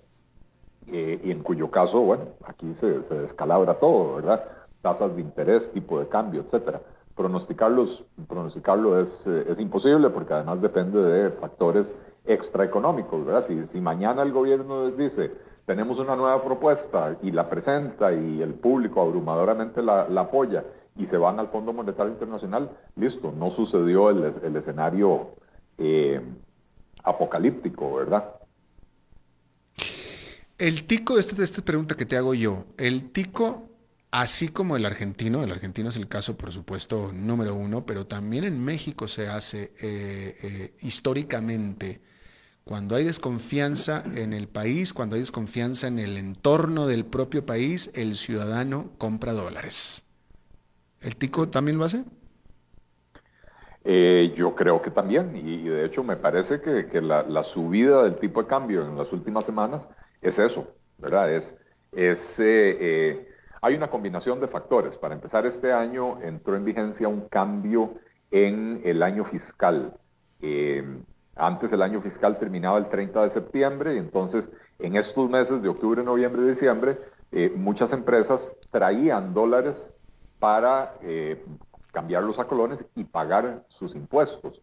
[0.86, 4.44] y en cuyo caso, bueno, aquí se descalabra todo, ¿verdad?
[4.84, 6.82] Tasas de interés, tipo de cambio, etcétera.
[7.16, 11.94] Pronosticarlos, pronosticarlo es, eh, es imposible porque además depende de factores
[12.26, 13.40] extraeconómicos, ¿verdad?
[13.40, 15.32] Si, si mañana el gobierno dice,
[15.64, 20.64] tenemos una nueva propuesta y la presenta y el público abrumadoramente la, la apoya
[20.96, 25.30] y se van al Fondo Monetario Internacional, listo, no sucedió el, el escenario
[25.78, 26.20] eh,
[27.02, 28.34] apocalíptico, ¿verdad?
[30.58, 33.73] El tico, esta, esta pregunta que te hago yo, el tico
[34.16, 38.44] Así como el argentino, el argentino es el caso, por supuesto, número uno, pero también
[38.44, 42.00] en México se hace eh, eh, históricamente.
[42.62, 47.90] Cuando hay desconfianza en el país, cuando hay desconfianza en el entorno del propio país,
[47.96, 50.04] el ciudadano compra dólares.
[51.00, 52.04] ¿El tico también lo hace?
[53.82, 58.40] Eh, yo creo que también, y, de hecho me parece que, la, subida del tipo
[58.40, 59.88] de cambio en las últimas semanas
[60.22, 61.34] es eso, ¿verdad?
[61.34, 61.58] Es,
[61.90, 62.38] es
[63.64, 64.94] hay una combinación de factores.
[64.94, 67.94] Para empezar, este año entró en vigencia un cambio
[68.30, 69.94] en el año fiscal.
[70.42, 70.84] Eh,
[71.34, 75.70] antes el año fiscal terminaba el 30 de septiembre y entonces en estos meses de
[75.70, 76.98] octubre, noviembre y diciembre,
[77.32, 79.96] eh, muchas empresas traían dólares
[80.38, 81.42] para eh,
[81.90, 84.60] cambiarlos a colones y pagar sus impuestos.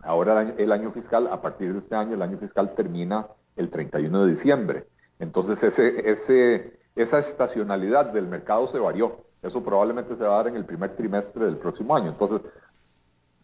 [0.00, 4.24] Ahora el año, fiscal, a partir de este año, el año fiscal termina el 31
[4.24, 4.84] de diciembre.
[5.18, 9.24] Entonces ese, esa estacionalidad del mercado se varió.
[9.42, 12.10] Eso probablemente se va a dar en el primer trimestre del próximo año.
[12.10, 12.42] Entonces,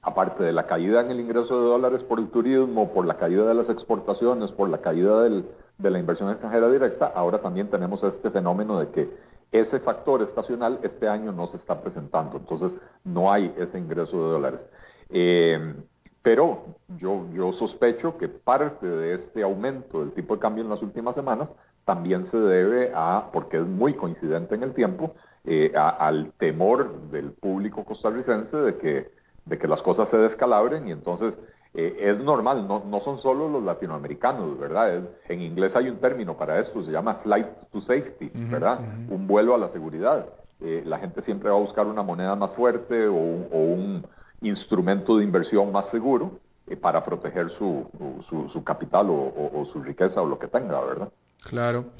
[0.02, 3.44] aparte de la caída en el ingreso de dólares por el turismo, por la caída
[3.44, 8.30] de las exportaciones, por la caída de la inversión extranjera directa, ahora también tenemos este
[8.30, 9.10] fenómeno de que
[9.50, 12.36] ese factor estacional este año no se está presentando.
[12.36, 14.66] Entonces, no hay ese ingreso de dólares.
[15.10, 15.74] Eh,
[16.22, 20.82] pero yo, yo sospecho que parte de este aumento del tipo de cambio en las
[20.82, 21.54] últimas semanas
[21.88, 25.14] también se debe a, porque es muy coincidente en el tiempo,
[25.44, 29.10] eh, al temor del público costarricense de que,
[29.46, 31.40] de que las cosas se descalabren y entonces
[31.74, 35.02] Eh, es normal, no, no, son solo los latinoamericanos, ¿verdad?
[35.28, 38.80] en inglés hay un término para esto, se llama flight to safety, ¿verdad?
[39.10, 40.26] Un vuelo a la seguridad.
[40.60, 44.02] Eh, la gente siempre va a buscar una moneda más fuerte o un,
[44.40, 47.86] instrumento de inversión más seguro eh, para proteger su,
[48.22, 51.10] su, capital o, su riqueza o lo que tenga, ¿verdad?
[51.42, 51.92] Claro.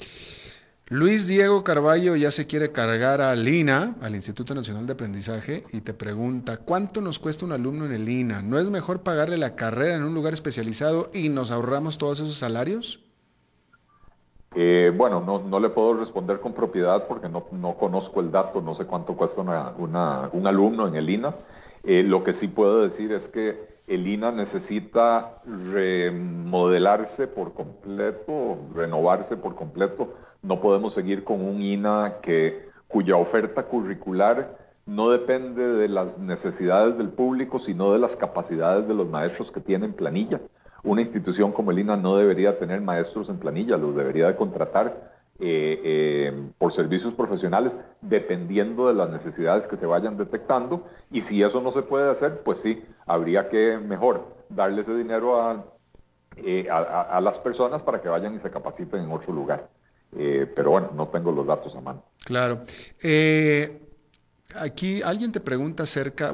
[0.91, 5.81] Luis Diego Carballo ya se quiere cargar al INA, al Instituto Nacional de Aprendizaje, y
[5.81, 8.41] te pregunta, ¿cuánto nos cuesta un alumno en el INA?
[8.41, 12.37] ¿No es mejor pagarle la carrera en un lugar especializado y nos ahorramos todos esos
[12.37, 13.01] salarios?
[14.55, 18.59] Eh, bueno, no, no, le puedo responder con propiedad porque no, no conozco el dato,
[18.59, 21.35] no sé cuánto cuesta un alumno en el INA.
[21.83, 29.35] Eh, lo que sí puedo decir es que el INA necesita remodelarse por completo, renovarse
[29.35, 35.87] por completo no podemos seguir con un INA que, cuya oferta curricular no depende de
[35.87, 40.39] las necesidades del público, sino de las capacidades de los maestros que tienen planilla.
[40.83, 45.08] Una institución como el INA no debería tener maestros en planilla, los debería de contratar
[45.39, 50.87] eh, eh, por servicios profesionales dependiendo de las necesidades que se vayan detectando.
[51.11, 55.41] Y si eso no se puede hacer, pues sí, habría que mejor darle ese dinero
[55.41, 55.65] a,
[56.37, 59.69] eh, a las personas para que vayan y se capaciten en otro lugar.
[60.17, 62.03] Eh, pero bueno, no tengo los datos a mano.
[62.25, 62.65] Claro.
[63.01, 63.81] Eh,
[64.55, 66.33] aquí alguien te pregunta acerca,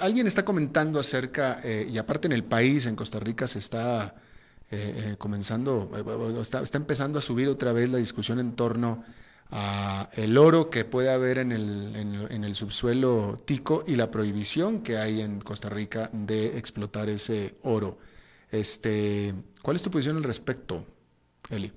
[0.00, 4.14] alguien está comentando acerca, y aparte en el país, en Costa Rica, se está
[5.18, 5.90] comenzando,
[6.40, 9.04] está, empezando a subir otra vez la discusión en torno
[9.50, 11.94] a el oro que puede haber en el,
[12.30, 17.54] en el subsuelo tico y la prohibición que hay en Costa Rica de explotar ese
[17.62, 17.98] oro.
[18.52, 20.84] Este, ¿Cuál es tu posición al respecto,
[21.48, 21.72] Eli?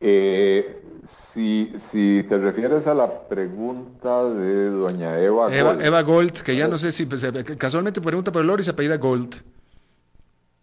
[0.00, 5.84] Eh, si, si, te refieres a la pregunta de doña Eva, Eva Gold.
[5.84, 8.64] Eva Gold, que ya no sé si pues, eh, casualmente pregunta por el oro y
[8.64, 9.42] se apellida Gold.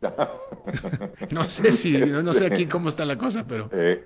[1.32, 3.70] no sé si, no, sé aquí cómo está la cosa, pero...
[3.72, 4.06] Eh,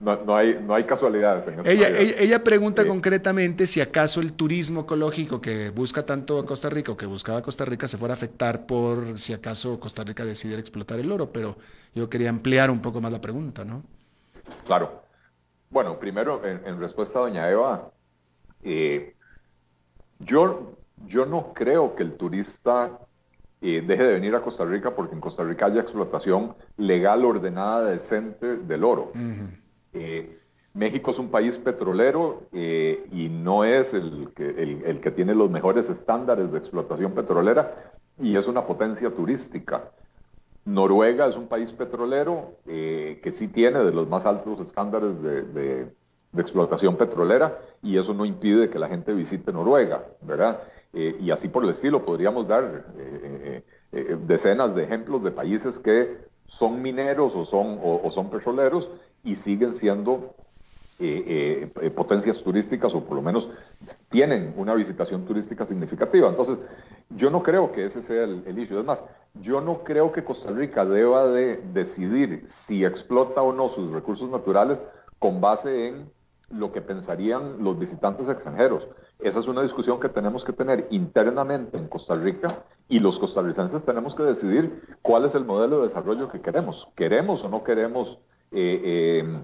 [0.00, 5.42] no, hay, no hay casualidades en ella, ella, pregunta concretamente si acaso el turismo ecológico
[5.42, 8.64] que busca tanto a Costa Rica o que buscaba Costa Rica se fuera a afectar
[8.64, 11.58] por si acaso Costa Rica decidiera explotar el oro, pero
[11.94, 13.82] yo quería ampliar un poco más la pregunta, ¿no?
[14.64, 15.02] Claro.
[15.68, 17.92] Bueno, primero, en, respuesta a doña Eva,
[18.62, 19.14] eh,
[20.18, 22.98] yo, yo no creo que el turista
[23.60, 27.90] eh, deje de venir a Costa Rica porque en Costa Rica haya explotación legal, ordenada,
[27.90, 29.12] decente del oro.
[29.92, 30.38] Eh,
[30.72, 35.90] México es un país petrolero y no es el que, el que tiene los mejores
[35.90, 39.90] estándares de explotación petrolera y es una potencia turística.
[40.64, 45.88] Noruega es un país petrolero eh, que sí tiene de los más altos estándares de,
[46.36, 50.60] explotación petrolera y eso no impide que la gente visite Noruega, ¿verdad?
[50.92, 53.62] Eh, y así por el estilo podríamos dar eh,
[54.26, 58.90] decenas de ejemplos de países que son mineros o son, o son petroleros
[59.22, 60.34] y siguen siendo
[61.02, 63.48] eh, eh, potencias turísticas o por lo menos
[64.10, 66.28] tienen una visitación turística significativa.
[66.28, 66.58] Entonces,
[67.08, 68.78] yo no creo que ese sea el, el issue.
[68.78, 73.70] Es más, yo no creo que Costa Rica deba de decidir si explota o no
[73.70, 74.82] sus recursos naturales
[75.18, 76.10] con base en
[76.50, 78.86] lo que pensarían los visitantes extranjeros.
[79.22, 83.84] Esa es una discusión que tenemos que tener internamente en Costa Rica y los costarricenses
[83.84, 86.88] tenemos que decidir cuál es el modelo de desarrollo que queremos.
[86.94, 88.18] ¿Queremos o no queremos
[88.52, 89.42] eh,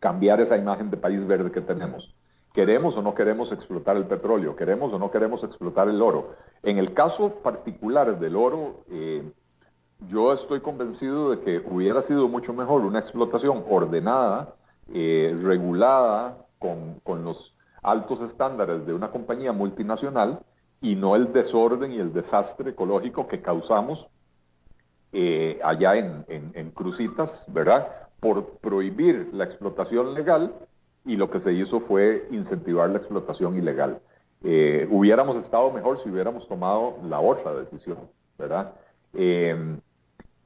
[0.00, 2.12] cambiar esa imagen de país verde que tenemos.
[2.52, 4.56] ¿Queremos o no queremos explotar el petróleo?
[4.56, 6.34] ¿Queremos o no queremos explotar el oro?
[6.64, 9.30] En el caso particular del oro, eh,
[10.08, 14.56] yo estoy convencido de que hubiera sido mucho mejor una explotación ordenada,
[14.92, 20.40] eh, regulada, con, con, los altos estándares de una compañía multinacional
[20.80, 24.08] y no el desorden y el desastre ecológico que causamos
[25.12, 27.88] eh, allá en, en, en, Crucitas, ¿verdad?
[28.20, 30.54] por prohibir la explotación legal
[31.04, 34.00] y lo que se hizo fue incentivar la explotación ilegal.
[34.42, 37.98] Eh, hubiéramos estado mejor si hubiéramos tomado la otra decisión,
[38.38, 38.72] ¿verdad?
[39.14, 39.76] Eh,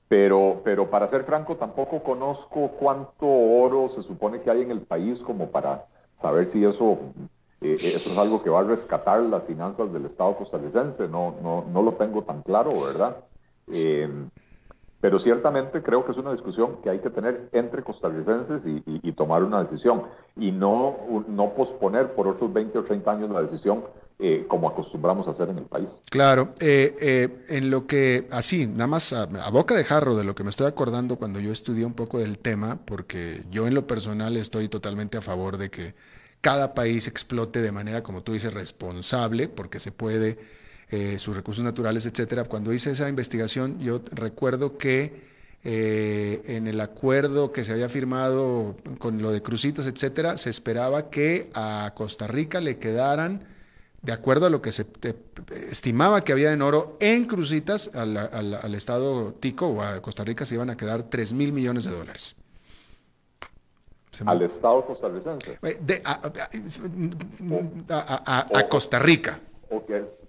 [0.08, 4.80] pero, pero para ser franco, tampoco conozco cuánto oro se supone que hay en el
[4.80, 6.98] país como para saber si eso,
[7.60, 11.08] eh, eso es algo que va a rescatar las finanzas del Estado costarricense.
[11.08, 13.16] No, no, no lo tengo tan claro, ¿verdad?
[15.04, 19.44] Pero ciertamente creo que es una discusión que hay que tener entre costarricenses y, tomar
[19.44, 20.04] una decisión
[20.34, 20.96] y no,
[21.28, 23.84] no posponer por otros 20 o 30 años la decisión
[24.18, 26.00] eh, como acostumbramos a hacer en el país.
[26.10, 30.34] Claro, eh, eh, en lo que, así, nada más a, boca de jarro de lo
[30.34, 33.86] que me estoy acordando cuando yo estudié un poco del tema, porque yo en lo
[33.86, 35.94] personal estoy totalmente a favor de que
[36.40, 40.38] cada país explote de manera, como tú dices, responsable, porque se puede
[40.90, 42.44] eh, sus recursos naturales, etcétera.
[42.44, 45.14] Cuando hice esa investigación, yo recuerdo que
[45.64, 51.08] eh, en el acuerdo que se había firmado con lo de crucitas, etcétera, se esperaba
[51.08, 53.42] que a Costa Rica le quedaran,
[54.04, 54.86] de acuerdo a lo que se
[55.70, 60.54] estimaba que había en oro en crucitas, al, Estado Tico o a Costa Rica se
[60.54, 62.36] iban a quedar 3 mil millones de dólares.
[64.26, 65.58] al Estado costarricense.
[67.88, 69.40] a, Costa Rica.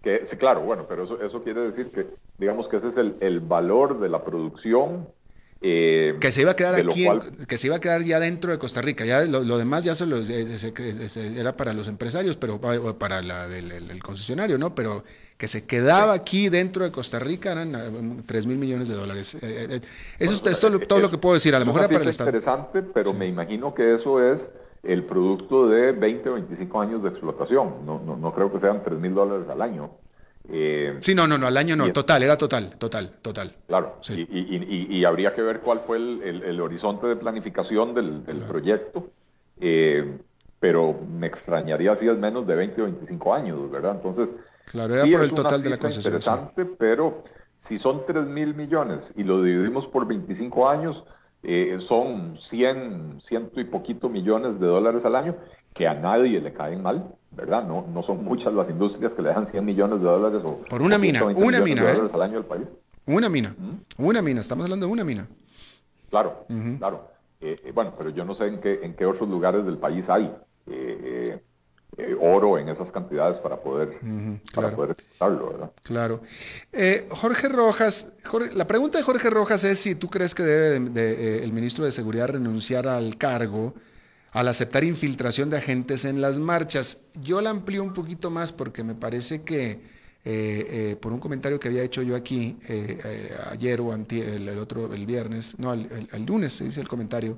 [0.02, 2.08] que, sí, claro, bueno, pero eso, eso quiere decir que,
[2.38, 5.06] digamos que ese es el, el valor de la producción
[5.62, 7.08] eh, que se iba a quedar aquí,
[7.48, 9.06] que se iba a quedar ya dentro de Costa Rica.
[9.06, 14.76] Ya lo, demás ya se eh, era para los empresarios, pero para el, concesionario, ¿no?
[14.76, 15.04] Pero
[15.38, 19.36] que se quedaba aquí dentro de Costa Rica eran 3 eh, mil millones de dólares.
[20.20, 21.56] eso es todo, lo que puedo decir.
[21.56, 22.30] A lo mejor era para el Estado.
[22.30, 24.54] interesante, pero me imagino que eso es
[24.84, 27.86] el producto de 20 o 25 años de explotación.
[27.86, 29.90] No, no, no creo que sean 3 mil dólares al año.
[30.50, 33.56] Eh, sí, no, no, no, al año no, total, era total, total, total.
[33.68, 39.10] Claro, y, habría que ver cuál fue el, horizonte de planificación del, proyecto,
[39.60, 40.18] eh,
[40.60, 43.96] pero me extrañaría si es menos de 20 o 25 años, ¿verdad?
[43.96, 44.34] Entonces,
[44.66, 46.14] claro, era por el total de la concesión.
[46.14, 47.24] Interesante, pero
[47.58, 51.04] si son 3 mil millones y lo dividimos por 25 años,
[51.44, 55.36] eh, son 100, ciento y poquito millones de dólares al año,
[55.76, 57.66] que a nadie le caen mal, ¿verdad?
[57.68, 60.82] No, no son muchas las industrias que le dejan 100 millones de dólares o por
[60.82, 62.74] una mina, una mina, de dólares al año al país.
[63.06, 63.54] Una mina,
[63.98, 65.28] una mina, estamos hablando de una mina.
[66.10, 66.46] Claro,
[66.80, 67.10] claro.
[67.42, 70.10] Eh, eh, bueno, pero yo no sé en qué, en qué otros lugares del país
[70.10, 70.34] hay
[70.68, 71.42] eh,
[72.22, 74.00] oro en esas cantidades para poder,
[74.54, 75.72] para poder ¿verdad?
[75.84, 76.22] Claro.
[77.10, 78.16] Jorge Rojas,
[78.54, 82.30] la pregunta de Jorge Rojas es si tú crees que debe el ministro de Seguridad
[82.30, 83.74] renunciar al cargo
[84.36, 87.06] al aceptar infiltración de agentes en las marchas.
[87.24, 89.80] Yo la amplío un poquito más porque me parece que eh,
[90.26, 95.06] eh, por un comentario que había hecho yo aquí eh, ayer o el, otro, el
[95.06, 97.38] viernes, no, el, lunes se dice el comentario,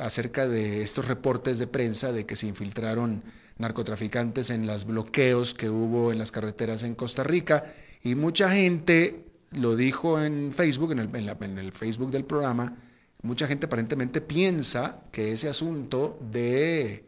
[0.00, 3.22] acerca de estos reportes de prensa de que se infiltraron
[3.58, 7.64] narcotraficantes en los bloqueos que hubo en las carreteras en Costa Rica
[8.02, 12.76] y mucha gente lo dijo en Facebook, en el, en el Facebook del programa,
[13.22, 17.04] mucha gente aparentemente piensa que ese asunto de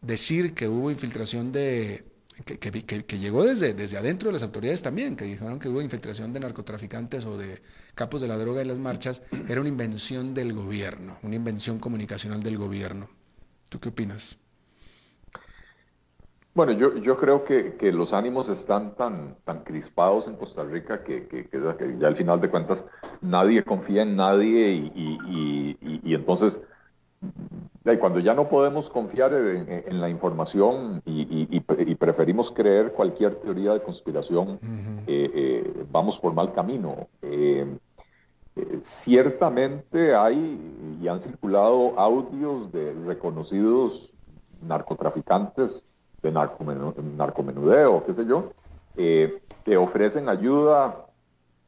[0.00, 2.04] decir que hubo infiltración de...
[2.44, 6.40] Que, llegó desde, desde adentro de las autoridades también, que dijeron que hubo infiltración de
[6.40, 7.62] narcotraficantes o de
[7.94, 12.42] capos de la droga en las marchas, era una invención del gobierno, una invención comunicacional
[12.42, 13.10] del gobierno.
[13.68, 14.38] ¿Tú qué opinas?
[16.54, 21.02] Bueno, yo, yo creo que, que, los ánimos están tan, tan crispados en Costa Rica
[21.02, 21.48] que, que,
[21.98, 22.84] ya al final de cuentas
[23.22, 26.62] nadie confía en nadie y, y, y, entonces
[27.98, 31.60] cuando ya no podemos confiar en, la información y,
[31.96, 34.58] preferimos creer cualquier teoría de conspiración,
[35.06, 37.08] eh, eh, vamos por mal camino.
[37.22, 37.78] Eh,
[38.80, 40.60] ciertamente hay
[41.00, 44.14] y han circulado audios de reconocidos
[44.60, 45.91] narcotraficantes
[46.22, 48.52] de narcomenudeo, qué sé yo,
[48.96, 51.06] eh, que ofrecen ayuda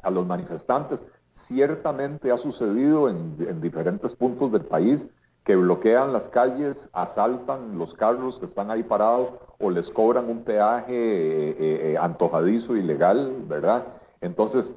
[0.02, 1.04] a los manifestantes.
[1.26, 8.38] Ciertamente ha sucedido en, diferentes puntos del país que bloquean las calles, asaltan los carros
[8.38, 13.84] que están ahí parados o les cobran un peaje eh, eh, antojadizo ilegal, ¿verdad?
[14.20, 14.74] Entonces,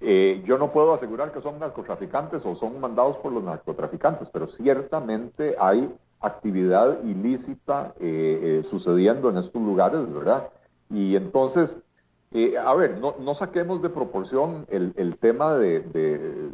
[0.00, 5.56] yo no puedo asegurar que son narcotraficantes o son mandados por los narcotraficantes, pero ciertamente
[5.58, 10.48] hay actividad ilícita eh, eh, sucediendo en estos lugares, ¿verdad?
[10.90, 11.82] Y entonces,
[12.32, 16.50] eh, a ver, no, saquemos de proporción el, tema de,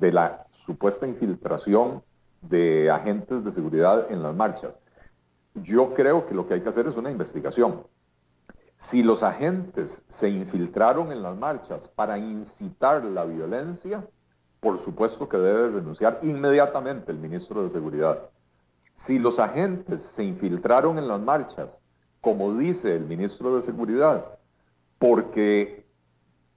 [0.00, 2.02] la supuesta infiltración
[2.42, 4.80] de agentes de seguridad en las marchas.
[5.54, 7.82] Yo creo que lo que hay que hacer es una investigación.
[8.76, 14.06] Si los agentes se infiltraron en las marchas para incitar la violencia,
[14.60, 18.30] por supuesto que debe renunciar inmediatamente el ministro de Seguridad.
[18.98, 21.80] Si los agentes se infiltraron en las marchas,
[22.20, 24.40] como dice el ministro de Seguridad,
[24.98, 25.86] porque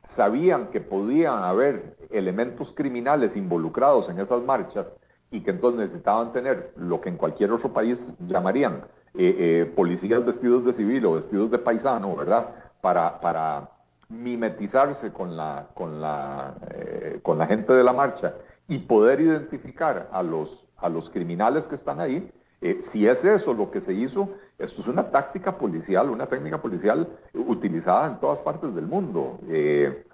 [0.01, 4.95] sabían que podían haber elementos criminales involucrados en esas marchas
[5.29, 10.25] y que entonces necesitaban tener lo que en cualquier otro país llamarían eh, eh, policías
[10.25, 12.55] vestidos de civil o vestidos de paisano, ¿verdad?
[12.81, 13.69] Para, para
[14.09, 18.33] mimetizarse con la, con, la, eh, con la gente de la marcha
[18.71, 23.53] y poder identificar a los, a los criminales que están ahí, eh, si es eso
[23.53, 28.39] lo que se hizo, esto es una táctica policial, una técnica policial utilizada en todas
[28.39, 29.41] partes del mundo.
[29.49, 30.05] Eh,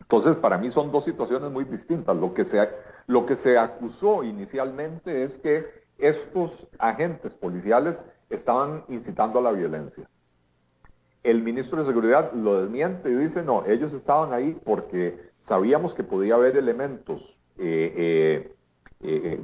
[0.00, 2.16] entonces, para mí son dos situaciones muy distintas.
[2.16, 2.68] Lo que, se,
[3.08, 5.66] lo que se acusó inicialmente es que
[5.98, 10.08] estos agentes policiales estaban incitando a la violencia.
[11.24, 16.04] el ministro de Seguridad lo desmiente y dice, no, ellos estaban ahí porque sabíamos que
[16.04, 18.52] podía haber elementos eh,
[19.00, 19.40] eh,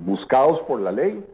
[0.00, 1.24] buscados por la ley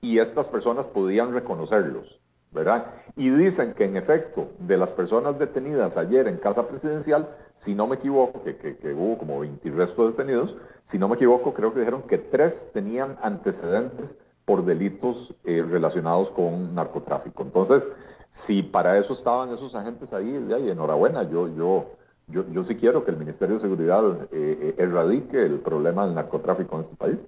[0.00, 2.20] y estas personas podían reconocerlos.
[2.52, 2.86] ¿verdad?
[3.16, 7.86] Y dicen que en efecto, de las personas detenidas ayer en Casa Presidencial, si no
[7.86, 12.02] me equivoco, que, hubo como 20 restos detenidos, si no me equivoco, creo que dijeron
[12.02, 17.42] que tres tenían antecedentes por delitos eh, relacionados con narcotráfico.
[17.42, 17.88] Entonces,
[18.30, 21.86] si para eso estaban esos agentes ahí, ahí enhorabuena, yo, yo,
[22.30, 26.14] yo, yo sí quiero que el Ministerio de Seguridad eh, eh, erradique el problema del
[26.14, 27.26] narcotráfico en este país.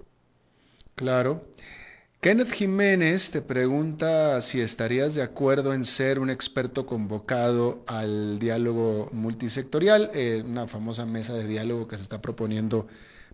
[0.95, 1.41] Claro.
[2.21, 9.09] Kenneth Jiménez te pregunta si estarías de acuerdo en ser un experto convocado al diálogo
[9.11, 12.87] multisectorial, eh, una famosa mesa de diálogo que se está proponiendo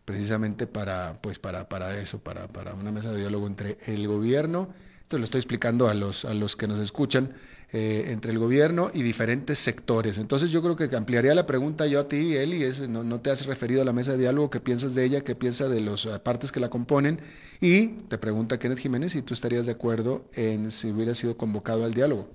[0.05, 4.70] precisamente para, pues para, para eso, para, para una mesa de diálogo entre el gobierno,
[5.03, 7.34] esto lo estoy explicando a los, a los que nos escuchan,
[7.72, 10.17] eh, entre el gobierno y diferentes sectores.
[10.17, 13.45] Entonces yo creo que ampliaría la pregunta yo a ti, Eli, es, no, te has
[13.45, 15.22] referido a la mesa de diálogo, ¿qué piensas de ella?
[15.22, 17.20] ¿Qué piensas de las partes que la componen?
[17.61, 21.86] Y te pregunta Kenneth Jiménez si tú estarías de acuerdo en si hubiera sido convocado
[21.86, 22.28] al diálogo.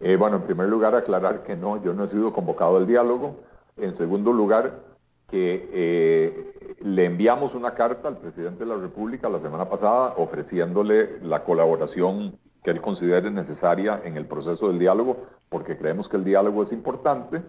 [0.00, 3.40] Eh, bueno, en primer lugar, aclarar que no, yo no he sido convocado al diálogo.
[3.76, 4.82] En segundo lugar,
[5.28, 11.20] que eh, le enviamos una carta al presidente de la República la semana pasada ofreciéndole
[11.22, 16.24] la colaboración que él considere necesaria en el proceso del diálogo, porque creemos que el
[16.24, 17.40] diálogo es importante.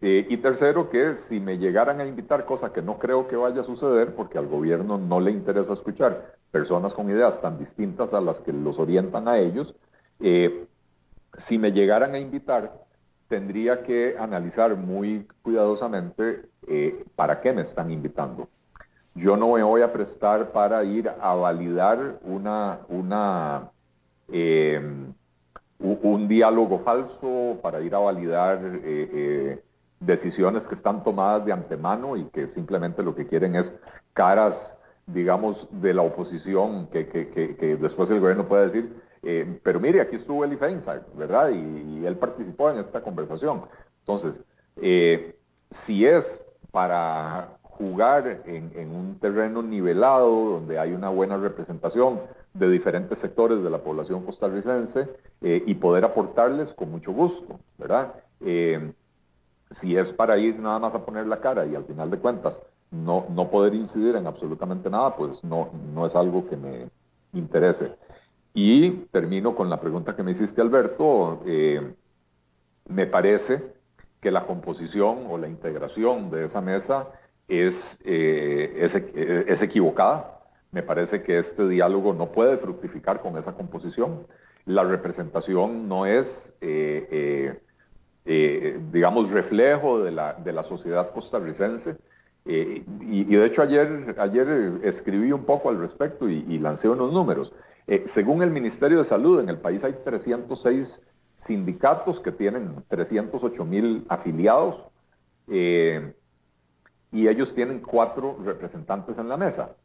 [0.00, 3.62] Eh, y tercero, que si me llegaran a invitar, cosa que no creo que vaya
[3.62, 8.20] a suceder, porque al gobierno no le interesa escuchar personas con ideas tan distintas a
[8.20, 9.74] las que los orientan a ellos,
[10.20, 10.68] eh,
[11.36, 12.84] si me llegaran a invitar,
[13.26, 18.48] tendría que analizar muy cuidadosamente eh, para qué me están invitando.
[19.16, 23.72] Yo no me voy a prestar para ir a validar una, una
[24.32, 25.12] Em,
[25.78, 29.62] un diálogo falso para ir a validar eh, eh,
[30.00, 33.78] decisiones que están tomadas de antemano y que simplemente lo que quieren es
[34.14, 40.00] caras, digamos, de la oposición que, que, después el gobierno puede decir, eh, pero mire,
[40.00, 41.50] aquí estuvo Eli Feinstein, ¿verdad?
[41.50, 43.62] Y, él participó en esta conversación.
[44.00, 44.42] Entonces,
[45.70, 52.20] si es para jugar en un terreno nivelado, donde hay una buena representación,
[52.54, 55.08] de diferentes sectores de la población costarricense
[55.40, 58.14] eh, y poder aportarles con mucho gusto, ¿verdad?
[58.40, 58.92] Eh,
[59.70, 62.62] si es para ir nada más a poner la cara y al final de cuentas
[62.90, 66.88] no, no poder incidir en absolutamente nada, pues no, no es algo que me
[67.32, 67.96] interese.
[68.52, 71.42] Y termino con la pregunta que me hiciste, Alberto.
[71.46, 71.94] Eh,
[72.86, 73.72] me parece
[74.20, 77.08] que la composición o la integración de esa mesa
[77.48, 80.41] es, es, es equivocada
[80.72, 84.26] me parece que este diálogo no puede fructificar con esa composición.
[84.64, 87.60] La representación no es, eh, eh,
[88.24, 91.98] eh, digamos, reflejo de la, de la sociedad costarricense.
[92.44, 97.52] Y, de hecho ayer, ayer escribí un poco al respecto y, lancé unos números.
[98.04, 104.04] según el Ministerio de Salud, en el país hay 306 sindicatos que tienen 308 mil
[104.08, 104.88] afiliados
[105.46, 109.76] y ellos tienen cuatro representantes en la mesa.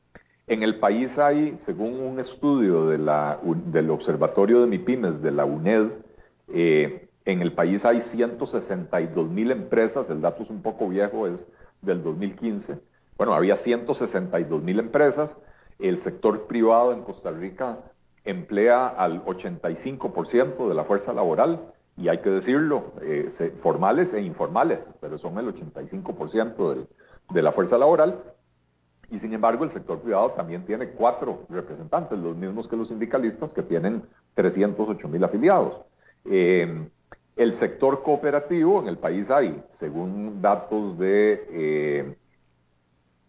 [0.47, 5.89] En el país hay, según un estudio del Observatorio de MIPIMES de la UNED,
[6.53, 11.45] eh, en el país hay 162 mil empresas, el dato es un poco viejo, es
[11.81, 12.79] del 2015.
[13.17, 15.37] Bueno, había 162 mil empresas,
[15.79, 17.79] el sector privado en Costa Rica
[18.23, 23.27] emplea al 85% de la fuerza laboral, y hay que decirlo, eh,
[23.57, 26.87] formales e informales, pero son el 85%
[27.33, 28.23] de la fuerza laboral,
[29.09, 33.53] y sin embargo, el sector privado también tiene cuatro representantes, los mismos que los sindicalistas,
[33.53, 34.03] que tienen
[34.33, 35.81] 308 mil afiliados.
[36.25, 36.89] Em,
[37.37, 42.17] el sector cooperativo en el país hay, según datos de, eh,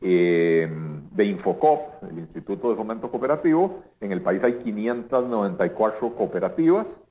[0.00, 7.02] em, de Infocop, el Instituto de Fomento Cooperativo, en el país hay 594 cooperativas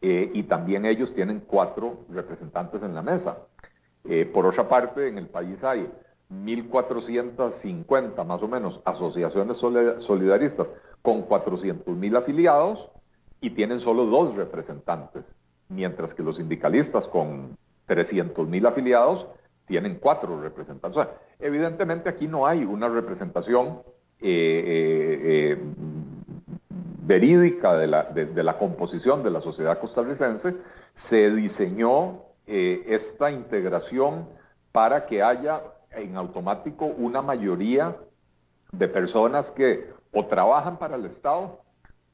[0.00, 3.38] eh, y también ellos tienen cuatro representantes en la mesa.
[4.04, 5.88] Eh, por otra parte, en el país hay
[6.32, 10.72] 1.450 más o menos asociaciones solidaristas
[11.02, 12.90] con 400.000 afiliados
[13.40, 15.34] y tienen solo dos representantes,
[15.68, 17.58] mientras que los sindicalistas con
[17.88, 19.26] 300.000 afiliados
[19.66, 20.98] tienen cuatro representantes.
[20.98, 23.82] O sea, evidentemente aquí no hay una representación
[24.20, 25.20] eh, eh,
[25.52, 25.58] eh,
[27.04, 30.56] verídica de la, de la, composición de la sociedad costarricense.
[30.94, 34.28] Se diseñó esta integración
[34.72, 35.62] para que haya
[35.94, 37.96] en automático una mayoría
[38.72, 41.60] de personas que o trabajan para el Estado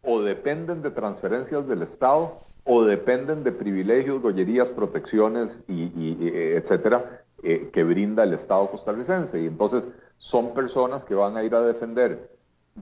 [0.02, 7.70] o dependen de transferencias del Estado o dependen de privilegios, gollerías, protecciones y, etcétera eh,
[7.72, 9.40] que brinda el Estado costarricense.
[9.40, 12.30] Y entonces son personas que van a ir a defender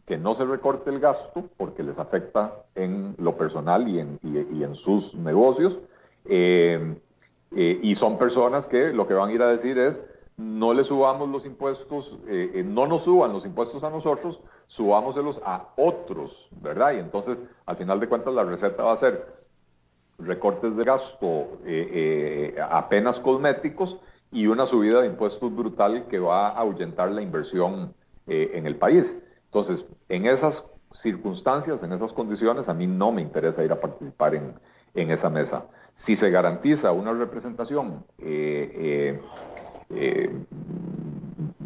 [0.05, 4.75] que no se recorte el gasto porque les afecta en lo personal y en, en
[4.75, 5.79] sus negocios.
[6.27, 6.97] Eh,
[7.55, 10.05] eh, y son personas que lo que van a ir a decir es,
[10.37, 12.19] no le subamos los impuestos,
[12.65, 16.93] no nos suban los impuestos a nosotros, subámoselos a otros, ¿verdad?
[16.93, 19.35] Y entonces, al final de cuentas, la receta va a ser
[20.19, 21.59] recortes de gasto
[22.71, 23.99] apenas cosméticos
[24.31, 27.95] y una subida de impuestos brutal que va a ahuyentar la inversión
[28.27, 29.17] eh, en el país.
[29.47, 34.35] Entonces, en esas circunstancias, en esas condiciones, a mí no me interesa ir a participar
[34.35, 34.55] en,
[34.95, 35.67] en esa mesa.
[35.95, 39.21] Si se garantiza una representación eh, eh,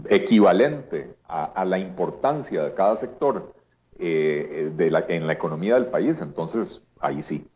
[0.09, 3.55] equivalente a, la importancia de cada sector
[3.99, 7.47] la, en la economía del país, entonces ahí sí.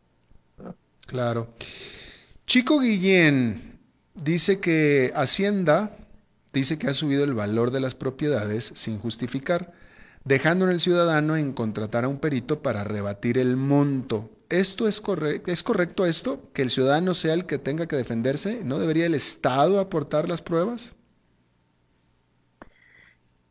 [1.07, 1.47] Claro.
[2.47, 3.79] Chico Guillén,
[4.13, 5.97] dice que Hacienda
[6.53, 9.73] dice que ha subido el valor de las propiedades sin justificar,
[10.23, 14.29] dejando en el ciudadano en contratar a un perito para rebatir el monto.
[14.59, 15.51] ¿Esto es, correcto?
[15.51, 16.39] ¿Es correcto esto?
[16.53, 18.63] ¿Que el ciudadano sea el que tenga que defenderse?
[18.63, 20.95] ¿No debería el Estado aportar las pruebas?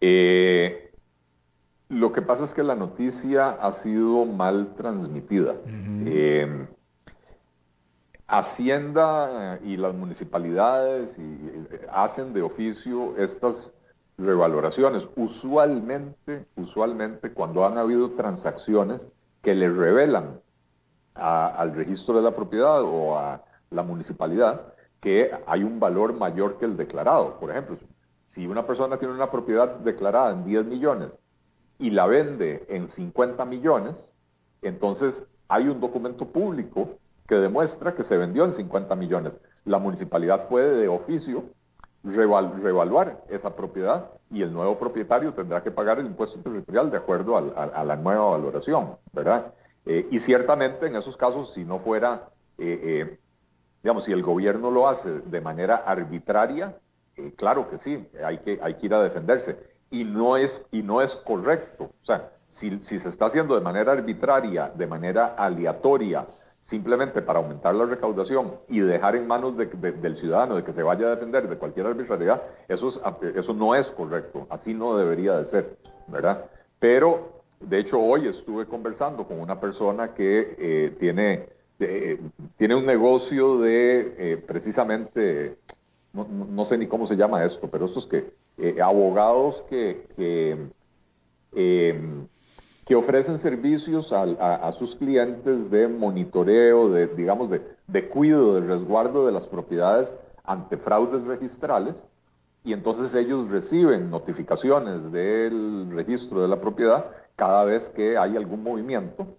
[0.01, 0.93] Eh,
[1.91, 5.57] lo que pasa es que la noticia ha sido mal transmitida.
[8.27, 13.79] Hacienda y las municipalidades eh, hacen de oficio estas
[14.17, 15.09] revaloraciones.
[15.17, 19.11] Usualmente, usualmente cuando han habido transacciones
[19.43, 20.41] que le revelan
[21.15, 26.65] al registro de la propiedad o a la municipalidad que hay un valor mayor que
[26.65, 27.39] el declarado.
[27.39, 27.77] Por ejemplo,
[28.25, 31.19] si una persona tiene una propiedad declarada en 10 millones
[31.79, 34.15] y la vende en 50 millones,
[34.63, 39.39] entonces hay un documento público que demuestra que se vendió en 50 millones.
[39.65, 41.45] La municipalidad puede de oficio
[42.03, 47.37] revaluar esa propiedad y el nuevo propietario tendrá que pagar el impuesto territorial de acuerdo
[47.37, 49.53] a, la nueva valoración, ¿verdad?
[49.87, 52.29] Eh, y ciertamente en esos casos, si no fuera,
[52.59, 53.19] eh, eh,
[53.83, 56.77] digamos, si el gobierno lo hace de manera arbitraria,
[57.37, 59.57] claro que sí, hay que, hay que ir a defenderse.
[59.91, 61.85] Y no es, y no es correcto.
[61.85, 66.27] O sea, si, si se está haciendo de manera arbitraria, de manera aleatoria,
[66.65, 71.09] simplemente para aumentar la recaudación y dejar en manos del ciudadano de que se vaya
[71.09, 72.89] a defender de cualquier arbitrariedad, eso,
[73.35, 75.77] eso no es correcto, así no debería de ser,
[76.07, 76.47] ¿verdad?
[76.79, 81.49] Pero, de hecho, hoy estuve conversando con una persona que eh, tiene,
[81.79, 82.21] eh,
[82.57, 85.57] tiene un negocio de eh, precisamente,
[86.13, 88.33] no, sé ni cómo se llama esto, pero estos que,
[88.81, 90.57] abogados que, que
[92.85, 99.25] que ofrecen servicios a, sus clientes de monitoreo, de, digamos, de, de cuidado, de resguardo
[99.25, 100.13] de las propiedades
[100.45, 102.07] ante fraudes registrales.
[102.65, 108.63] Y entonces ellos reciben notificaciones del registro de la propiedad cada vez que hay algún
[108.63, 109.37] movimiento.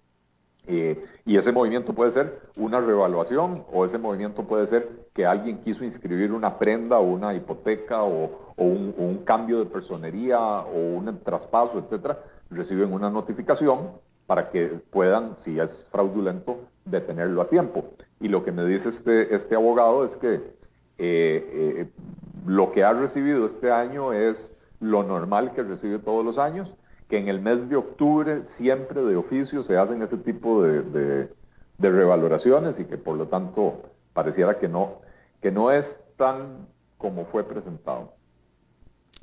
[0.68, 5.58] Eh, y ese movimiento puede ser una revaluación o ese movimiento puede ser que alguien
[5.58, 11.20] quiso inscribir una prenda o una hipoteca o, un, un, cambio de personería o un
[11.22, 12.18] traspaso, etcétera
[12.50, 13.90] reciben una notificación
[14.26, 17.84] para que puedan, si es fraudulento, detenerlo a tiempo.
[18.20, 20.40] Y lo que me dice este, este abogado es que eh,
[20.98, 21.88] eh,
[22.46, 26.74] lo que ha recibido este año es lo normal que recibe todos los años,
[27.08, 31.28] que en el mes de octubre siempre de oficio se hacen ese tipo de, de,
[31.78, 33.82] de revaloraciones y que por lo tanto
[34.12, 35.00] pareciera que no,
[35.40, 36.66] que no es tan
[36.98, 38.14] como fue presentado.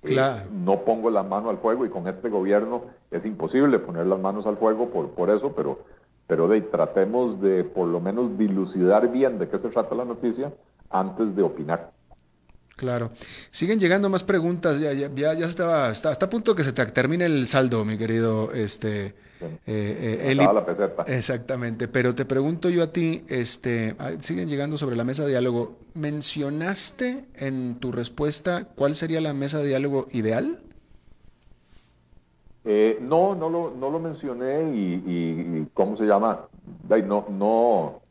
[0.01, 0.49] Claro.
[0.51, 4.45] no pongo la mano al fuego y con este gobierno es imposible poner las manos
[4.45, 5.80] al fuego por, por eso, pero,
[6.28, 10.51] pero de, tratemos de por lo menos dilucidar bien de qué se trata la noticia
[10.89, 11.91] antes de opinar.
[12.76, 13.11] Claro.
[13.51, 14.80] Siguen llegando más preguntas.
[14.80, 18.51] Ya, ya, ya, estaba, está, a punto que se te termine el saldo, mi querido
[18.51, 19.13] este,
[19.65, 21.03] eh, eh, la peseta.
[21.03, 21.88] Exactamente.
[21.88, 25.78] Pero te pregunto yo a ti, este, ah, siguen llegando sobre la mesa de diálogo.
[25.93, 30.59] ¿Mencionaste en tu respuesta cuál sería la mesa de diálogo ideal?
[32.65, 36.47] Eh, no, no lo, no lo mencioné y, y, ¿cómo se llama?
[36.89, 38.01] No, no,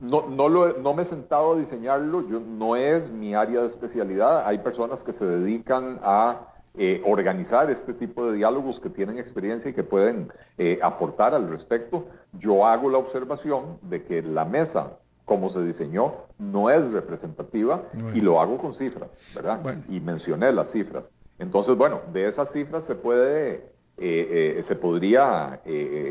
[0.00, 3.66] no, no, lo, no me he sentado a diseñarlo, yo, no es mi área de
[3.66, 4.46] especialidad.
[4.46, 6.48] Hay personas que se dedican a
[6.78, 11.48] eh, organizar este tipo de diálogos que tienen experiencia y que pueden eh, aportar al
[11.48, 12.06] respecto.
[12.32, 17.82] Yo hago la observación de que la mesa, como se diseñó, no es representativa
[18.14, 19.60] y lo hago con cifras, ¿verdad?
[19.88, 21.12] Y mencioné las cifras.
[21.38, 25.60] Entonces, bueno, de esas cifras se puede, eh, se podría,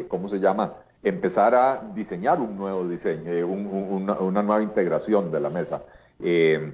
[0.09, 0.75] ¿cómo se llama?
[1.03, 5.83] Empezar a diseñar un nuevo diseño, eh, una, nueva integración de la mesa.
[6.19, 6.73] Eh,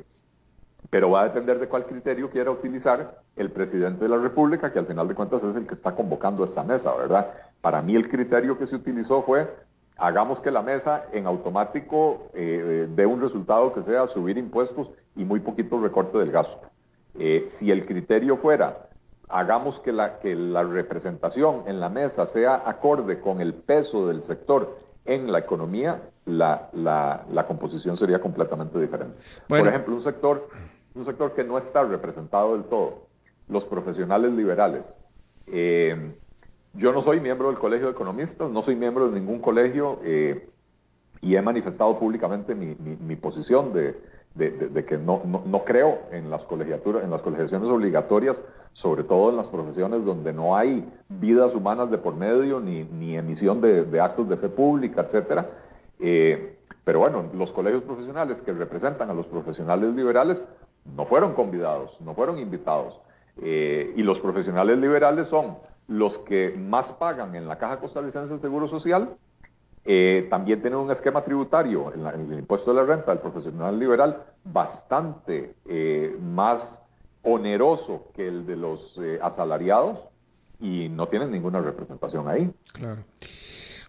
[0.90, 4.80] pero va a depender de cuál criterio quiera utilizar el presidente de la República, que
[4.80, 7.32] al final de cuentas es el que está convocando esta mesa, ¿verdad?
[7.60, 9.50] Para mí el criterio que se utilizó fue
[9.98, 15.24] hagamos que la mesa en automático eh, dé un resultado que sea subir impuestos y
[15.24, 16.70] muy poquito recorte del gasto.
[17.48, 18.85] si el criterio fuera
[19.30, 24.22] hagamos que la, que la representación en la mesa sea acorde con el peso del
[24.22, 29.18] sector en la economía, la, la, composición sería completamente diferente.
[29.48, 30.50] Por ejemplo, un sector,
[30.96, 33.06] un sector que no está representado del todo,
[33.48, 35.00] los profesionales liberales.
[35.48, 36.16] Eh,
[36.74, 40.50] yo no soy miembro del Colegio de Economistas, no soy miembro de ningún colegio eh,
[41.22, 43.96] y he manifestado públicamente mi, mi posición de,
[44.36, 49.38] de, que no, no, creo en las colegiaturas, en las colegiaciones obligatorias, sobre todo en
[49.38, 54.28] las profesiones donde no hay vidas humanas de por medio, ni, ni emisión de, actos
[54.28, 55.48] de fe pública, etcétera.
[56.00, 60.44] Eh, pero bueno, los colegios profesionales que representan a los profesionales liberales
[60.84, 63.00] no fueron convidados, no fueron invitados.
[63.42, 65.58] Eh, y los profesionales liberales son
[65.88, 69.16] los que más pagan en la Caja Costarricense del Seguro Social
[69.88, 74.24] eh, también tienen un esquema tributario en, el impuesto de la renta del profesional liberal
[74.44, 76.82] bastante eh, más
[77.22, 80.06] oneroso que el de los eh, asalariados
[80.60, 82.52] y no tienen ninguna representación ahí.
[82.74, 83.04] Claro.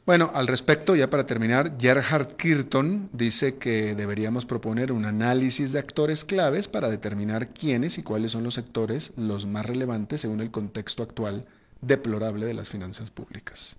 [0.05, 5.79] Bueno, al respecto, ya para terminar, Gerhard Kirton dice que deberíamos proponer un análisis de
[5.79, 10.51] actores claves para determinar quiénes y cuáles son los sectores los más relevantes según el
[10.51, 11.47] contexto actual
[11.81, 13.77] deplorable de las finanzas públicas.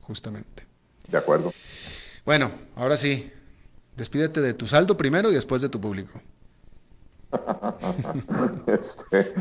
[0.00, 0.69] Justamente.
[1.10, 1.52] De acuerdo.
[2.24, 3.32] Bueno, ahora sí,
[3.96, 6.20] despídete de tu saldo primero y después de tu público.
[8.66, 9.32] Este,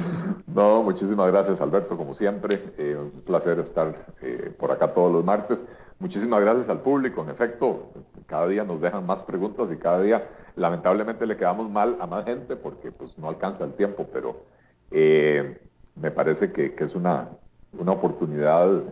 [0.47, 2.73] no, muchísimas gracias Alberto, como siempre.
[2.77, 5.65] Eh, un placer estar eh, por acá todos los martes.
[5.99, 7.23] Muchísimas gracias al público.
[7.23, 7.91] En efecto,
[8.25, 12.25] cada día nos dejan más preguntas y cada día lamentablemente le quedamos mal a más
[12.25, 14.45] gente porque pues, no alcanza el tiempo, pero
[14.91, 15.59] eh,
[15.95, 17.29] me parece que, que, es una,
[17.77, 18.83] una oportunidad,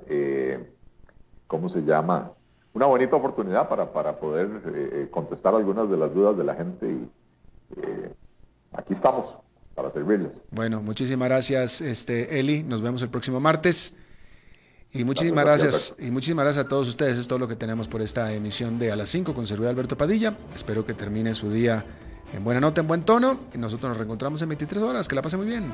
[1.47, 2.33] ¿cómo se llama?
[2.77, 6.53] Una bonita oportunidad para, para poder eh, eh, contestar algunas de las dudas de la
[6.53, 7.09] gente y
[7.81, 8.13] eh,
[8.71, 9.39] aquí estamos
[9.73, 10.45] para servirles.
[10.51, 12.61] Bueno, muchísimas gracias, este, Eli.
[12.61, 13.95] Nos vemos el próximo martes.
[14.93, 17.17] Y muchísimas gracias, y muchísimas gracias a todos ustedes.
[17.17, 19.97] Es todo lo que tenemos por esta emisión de A las 5 con servidor Alberto
[19.97, 20.35] Padilla.
[20.55, 21.83] Espero que termine su día
[22.31, 23.39] en buena nota, en buen tono.
[23.53, 25.07] Y nosotros nos reencontramos en 23 horas.
[25.07, 25.73] Que la pase muy bien.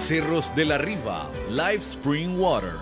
[0.01, 2.73] Cerros de la Riva, Live Spring Water.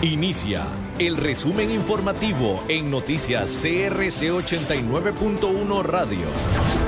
[0.00, 0.64] Inicia
[0.98, 6.85] el resumen informativo en noticias CRC 89.1 Radio.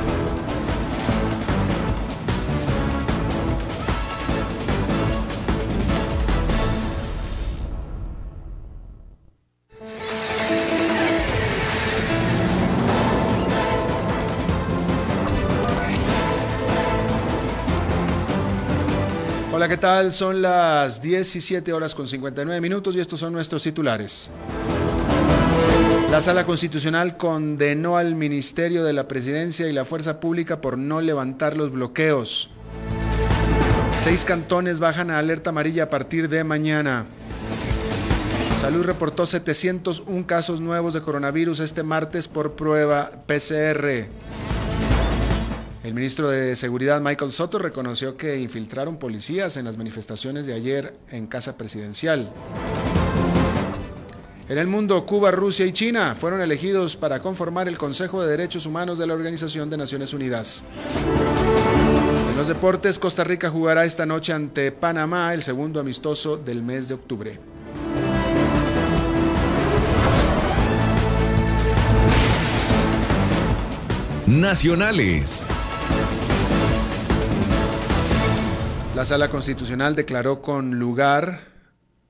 [19.58, 20.12] Hola, ¿qué tal?
[20.12, 24.30] Son las 17 horas con 59 minutos y estos son nuestros titulares.
[26.12, 31.00] La Sala Constitucional condenó al Ministerio de la Presidencia y la Fuerza Pública por no
[31.00, 32.50] levantar los bloqueos.
[33.96, 37.06] Seis cantones bajan a alerta amarilla a partir de mañana.
[38.60, 44.06] Salud reportó 701 casos nuevos de coronavirus este martes por prueba PCR.
[45.88, 50.94] El ministro de Seguridad Michael Soto reconoció que infiltraron policías en las manifestaciones de ayer
[51.10, 52.30] en Casa Presidencial.
[54.50, 58.66] En el mundo, Cuba, Rusia y China fueron elegidos para conformar el Consejo de Derechos
[58.66, 60.62] Humanos de la Organización de Naciones Unidas.
[62.32, 66.88] En los deportes, Costa Rica jugará esta noche ante Panamá, el segundo amistoso del mes
[66.88, 67.40] de octubre.
[74.26, 75.46] Nacionales.
[78.98, 81.52] La Sala Constitucional declaró con lugar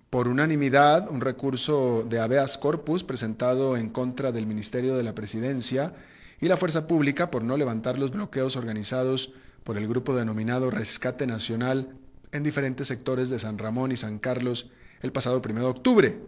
[0.08, 5.92] por unanimidad un recurso de habeas corpus presentado en contra del Ministerio de la Presidencia
[6.40, 9.34] y la Fuerza Pública por no levantar los bloqueos organizados
[9.64, 11.92] por el grupo denominado Rescate Nacional
[12.32, 14.70] en diferentes sectores de San Ramón y San Carlos
[15.02, 16.18] el pasado 1 de octubre.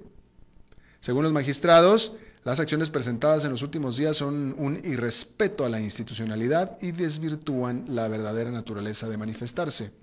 [1.01, 5.81] Según los magistrados, las acciones presentadas en los últimos días son un irrespeto a la
[5.81, 10.00] institucionalidad y desvirtúan la verdadera naturaleza de manifestarse.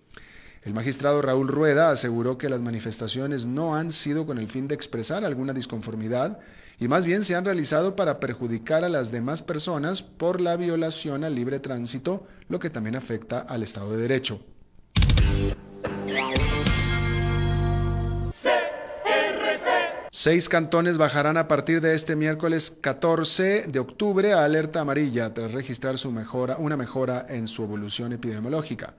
[0.68, 4.76] El magistrado Raúl Rueda aseguró que las manifestaciones no han sido con el fin de
[4.76, 6.40] expresar alguna disconformidad
[6.78, 11.24] y más bien se han realizado para perjudicar a las demás personas por la violación
[11.24, 14.42] al libre tránsito, lo que también afecta al Estado de Derecho.
[20.12, 25.54] Seis cantones bajarán a partir de este miércoles 14 de octubre a alerta amarilla tras
[25.54, 25.96] registrar
[26.60, 28.96] una mejora en su evolución epidemiológica.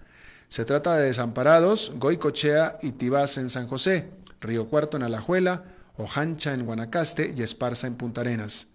[0.49, 4.09] Se trata de Desamparados, Goicochea y Tibás en San José,
[4.41, 5.65] Río Cuarto en Alajuela,
[5.99, 8.69] Ojancha en Guanacaste y Esparza en Punta Arenas.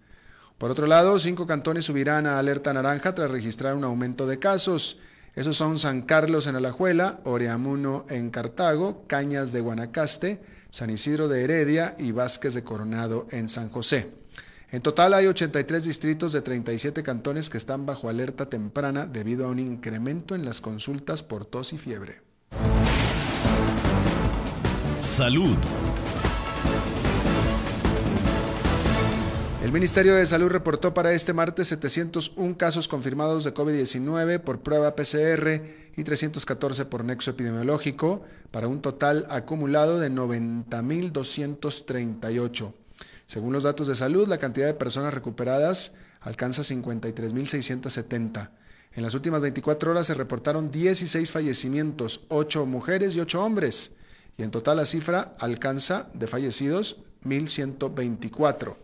[0.58, 4.98] Por otro lado, cinco cantones subirán a alerta naranja tras registrar un aumento de casos.
[5.34, 11.42] Esos son San Carlos en Alajuela, Oreamuno en Cartago, Cañas de Guanacaste, San Isidro de
[11.42, 14.23] Heredia y Vázquez de Coronado en San José.
[14.74, 19.50] En total hay 83 distritos de 37 cantones que están bajo alerta temprana debido a
[19.50, 22.22] un incremento en las consultas por tos y fiebre.
[24.98, 25.56] Salud.
[29.62, 34.96] El Ministerio de Salud reportó para este martes 701 casos confirmados de COVID-19 por prueba
[34.96, 35.62] PCR
[35.96, 42.72] y 314 por nexo epidemiológico, para un total acumulado de 90.238.
[43.26, 48.50] Según los datos de salud, la cantidad de personas recuperadas alcanza 53.670.
[48.92, 53.96] En las últimas 24 horas se reportaron 16 fallecimientos, 8 mujeres y 8 hombres,
[54.36, 58.76] y en total la cifra alcanza de fallecidos 1.124.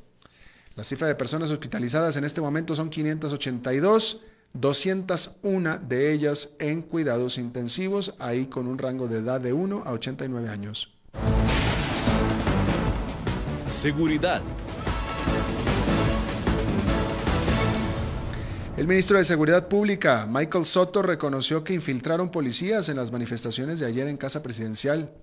[0.76, 4.22] La cifra de personas hospitalizadas en este momento son 582,
[4.52, 9.92] 201 de ellas en cuidados intensivos, ahí con un rango de edad de 1 a
[9.92, 10.92] 89 años.
[13.70, 14.42] Seguridad.
[18.76, 23.86] El ministro de Seguridad Pública, Michael Soto, reconoció que infiltraron policías en las manifestaciones de
[23.86, 25.14] ayer en Casa Presidencial.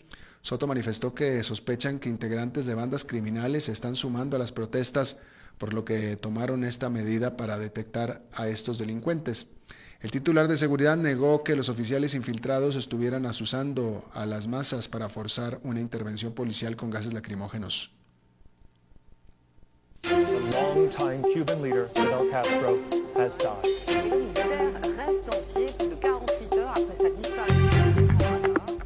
[0.41, 5.19] Soto manifestó que sospechan que integrantes de bandas criminales se están sumando a las protestas,
[5.57, 9.49] por lo que tomaron esta medida para detectar a estos delincuentes.
[9.99, 15.09] El titular de seguridad negó que los oficiales infiltrados estuvieran asusando a las masas para
[15.09, 17.96] forzar una intervención policial con gases lacrimógenos.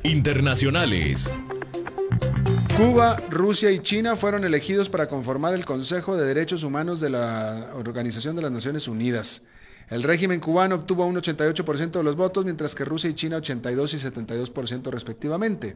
[0.03, 1.31] Internacionales.
[2.77, 7.69] Cuba, Rusia y China fueron elegidos para conformar el Consejo de Derechos Humanos de la
[7.75, 9.43] Organización de las Naciones Unidas.
[9.89, 13.93] El régimen cubano obtuvo un 88% de los votos, mientras que Rusia y China 82
[13.93, 15.75] y 72% respectivamente.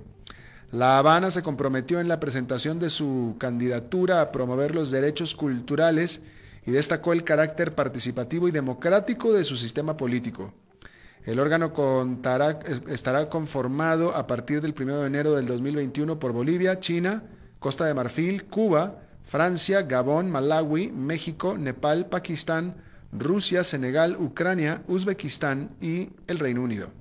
[0.72, 6.24] La Habana se comprometió en la presentación de su candidatura a promover los derechos culturales
[6.66, 10.54] y destacó el carácter participativo y democrático de su sistema político.
[11.26, 11.74] El órgano
[12.88, 17.24] estará conformado a partir del 1 de enero del 2021 por Bolivia, China,
[17.60, 22.76] Costa de Marfil, Cuba, Francia, Gabón, Malawi, México, Nepal, Pakistán,
[23.12, 26.92] Rusia, Senegal, Ucrania, Uzbekistán y el Reino Unido.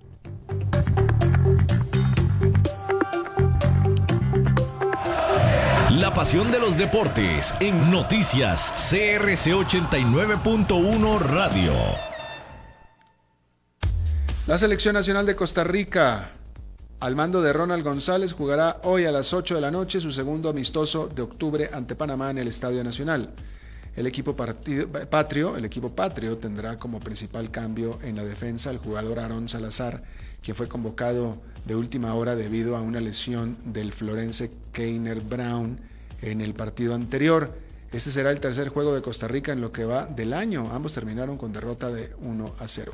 [6.01, 11.72] La pasión de los deportes en noticias CRC 89.1 Radio.
[14.49, 16.32] La selección nacional de Costa Rica
[16.99, 20.49] al mando de Ronald González, jugará hoy a las 8 de la noche su segundo
[20.49, 23.28] amistoso de octubre ante Panamá en el Estadio Nacional.
[23.95, 29.20] El equipo patrio, el equipo patrio tendrá como principal cambio en la defensa al jugador
[29.20, 30.03] Aaron Salazar,
[30.45, 35.80] que fue convocado de última hora debido a una lesión del florense Keiner Brown
[36.20, 37.51] en el partido anterior.
[37.92, 40.70] Este será el tercer juego de Costa Rica en lo que va del año.
[40.72, 42.92] Ambos terminaron con derrota de 1 a 0.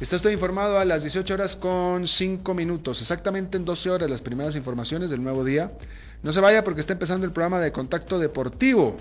[0.00, 4.20] Está estoy informado a las 18 horas con 5 minutos, exactamente en 12 horas las
[4.20, 5.72] primeras informaciones del nuevo día.
[6.22, 8.96] No se vaya porque está empezando el programa de Contacto Deportivo.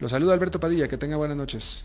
[0.00, 1.84] Lo saluda Alberto Padilla, que tenga buenas noches.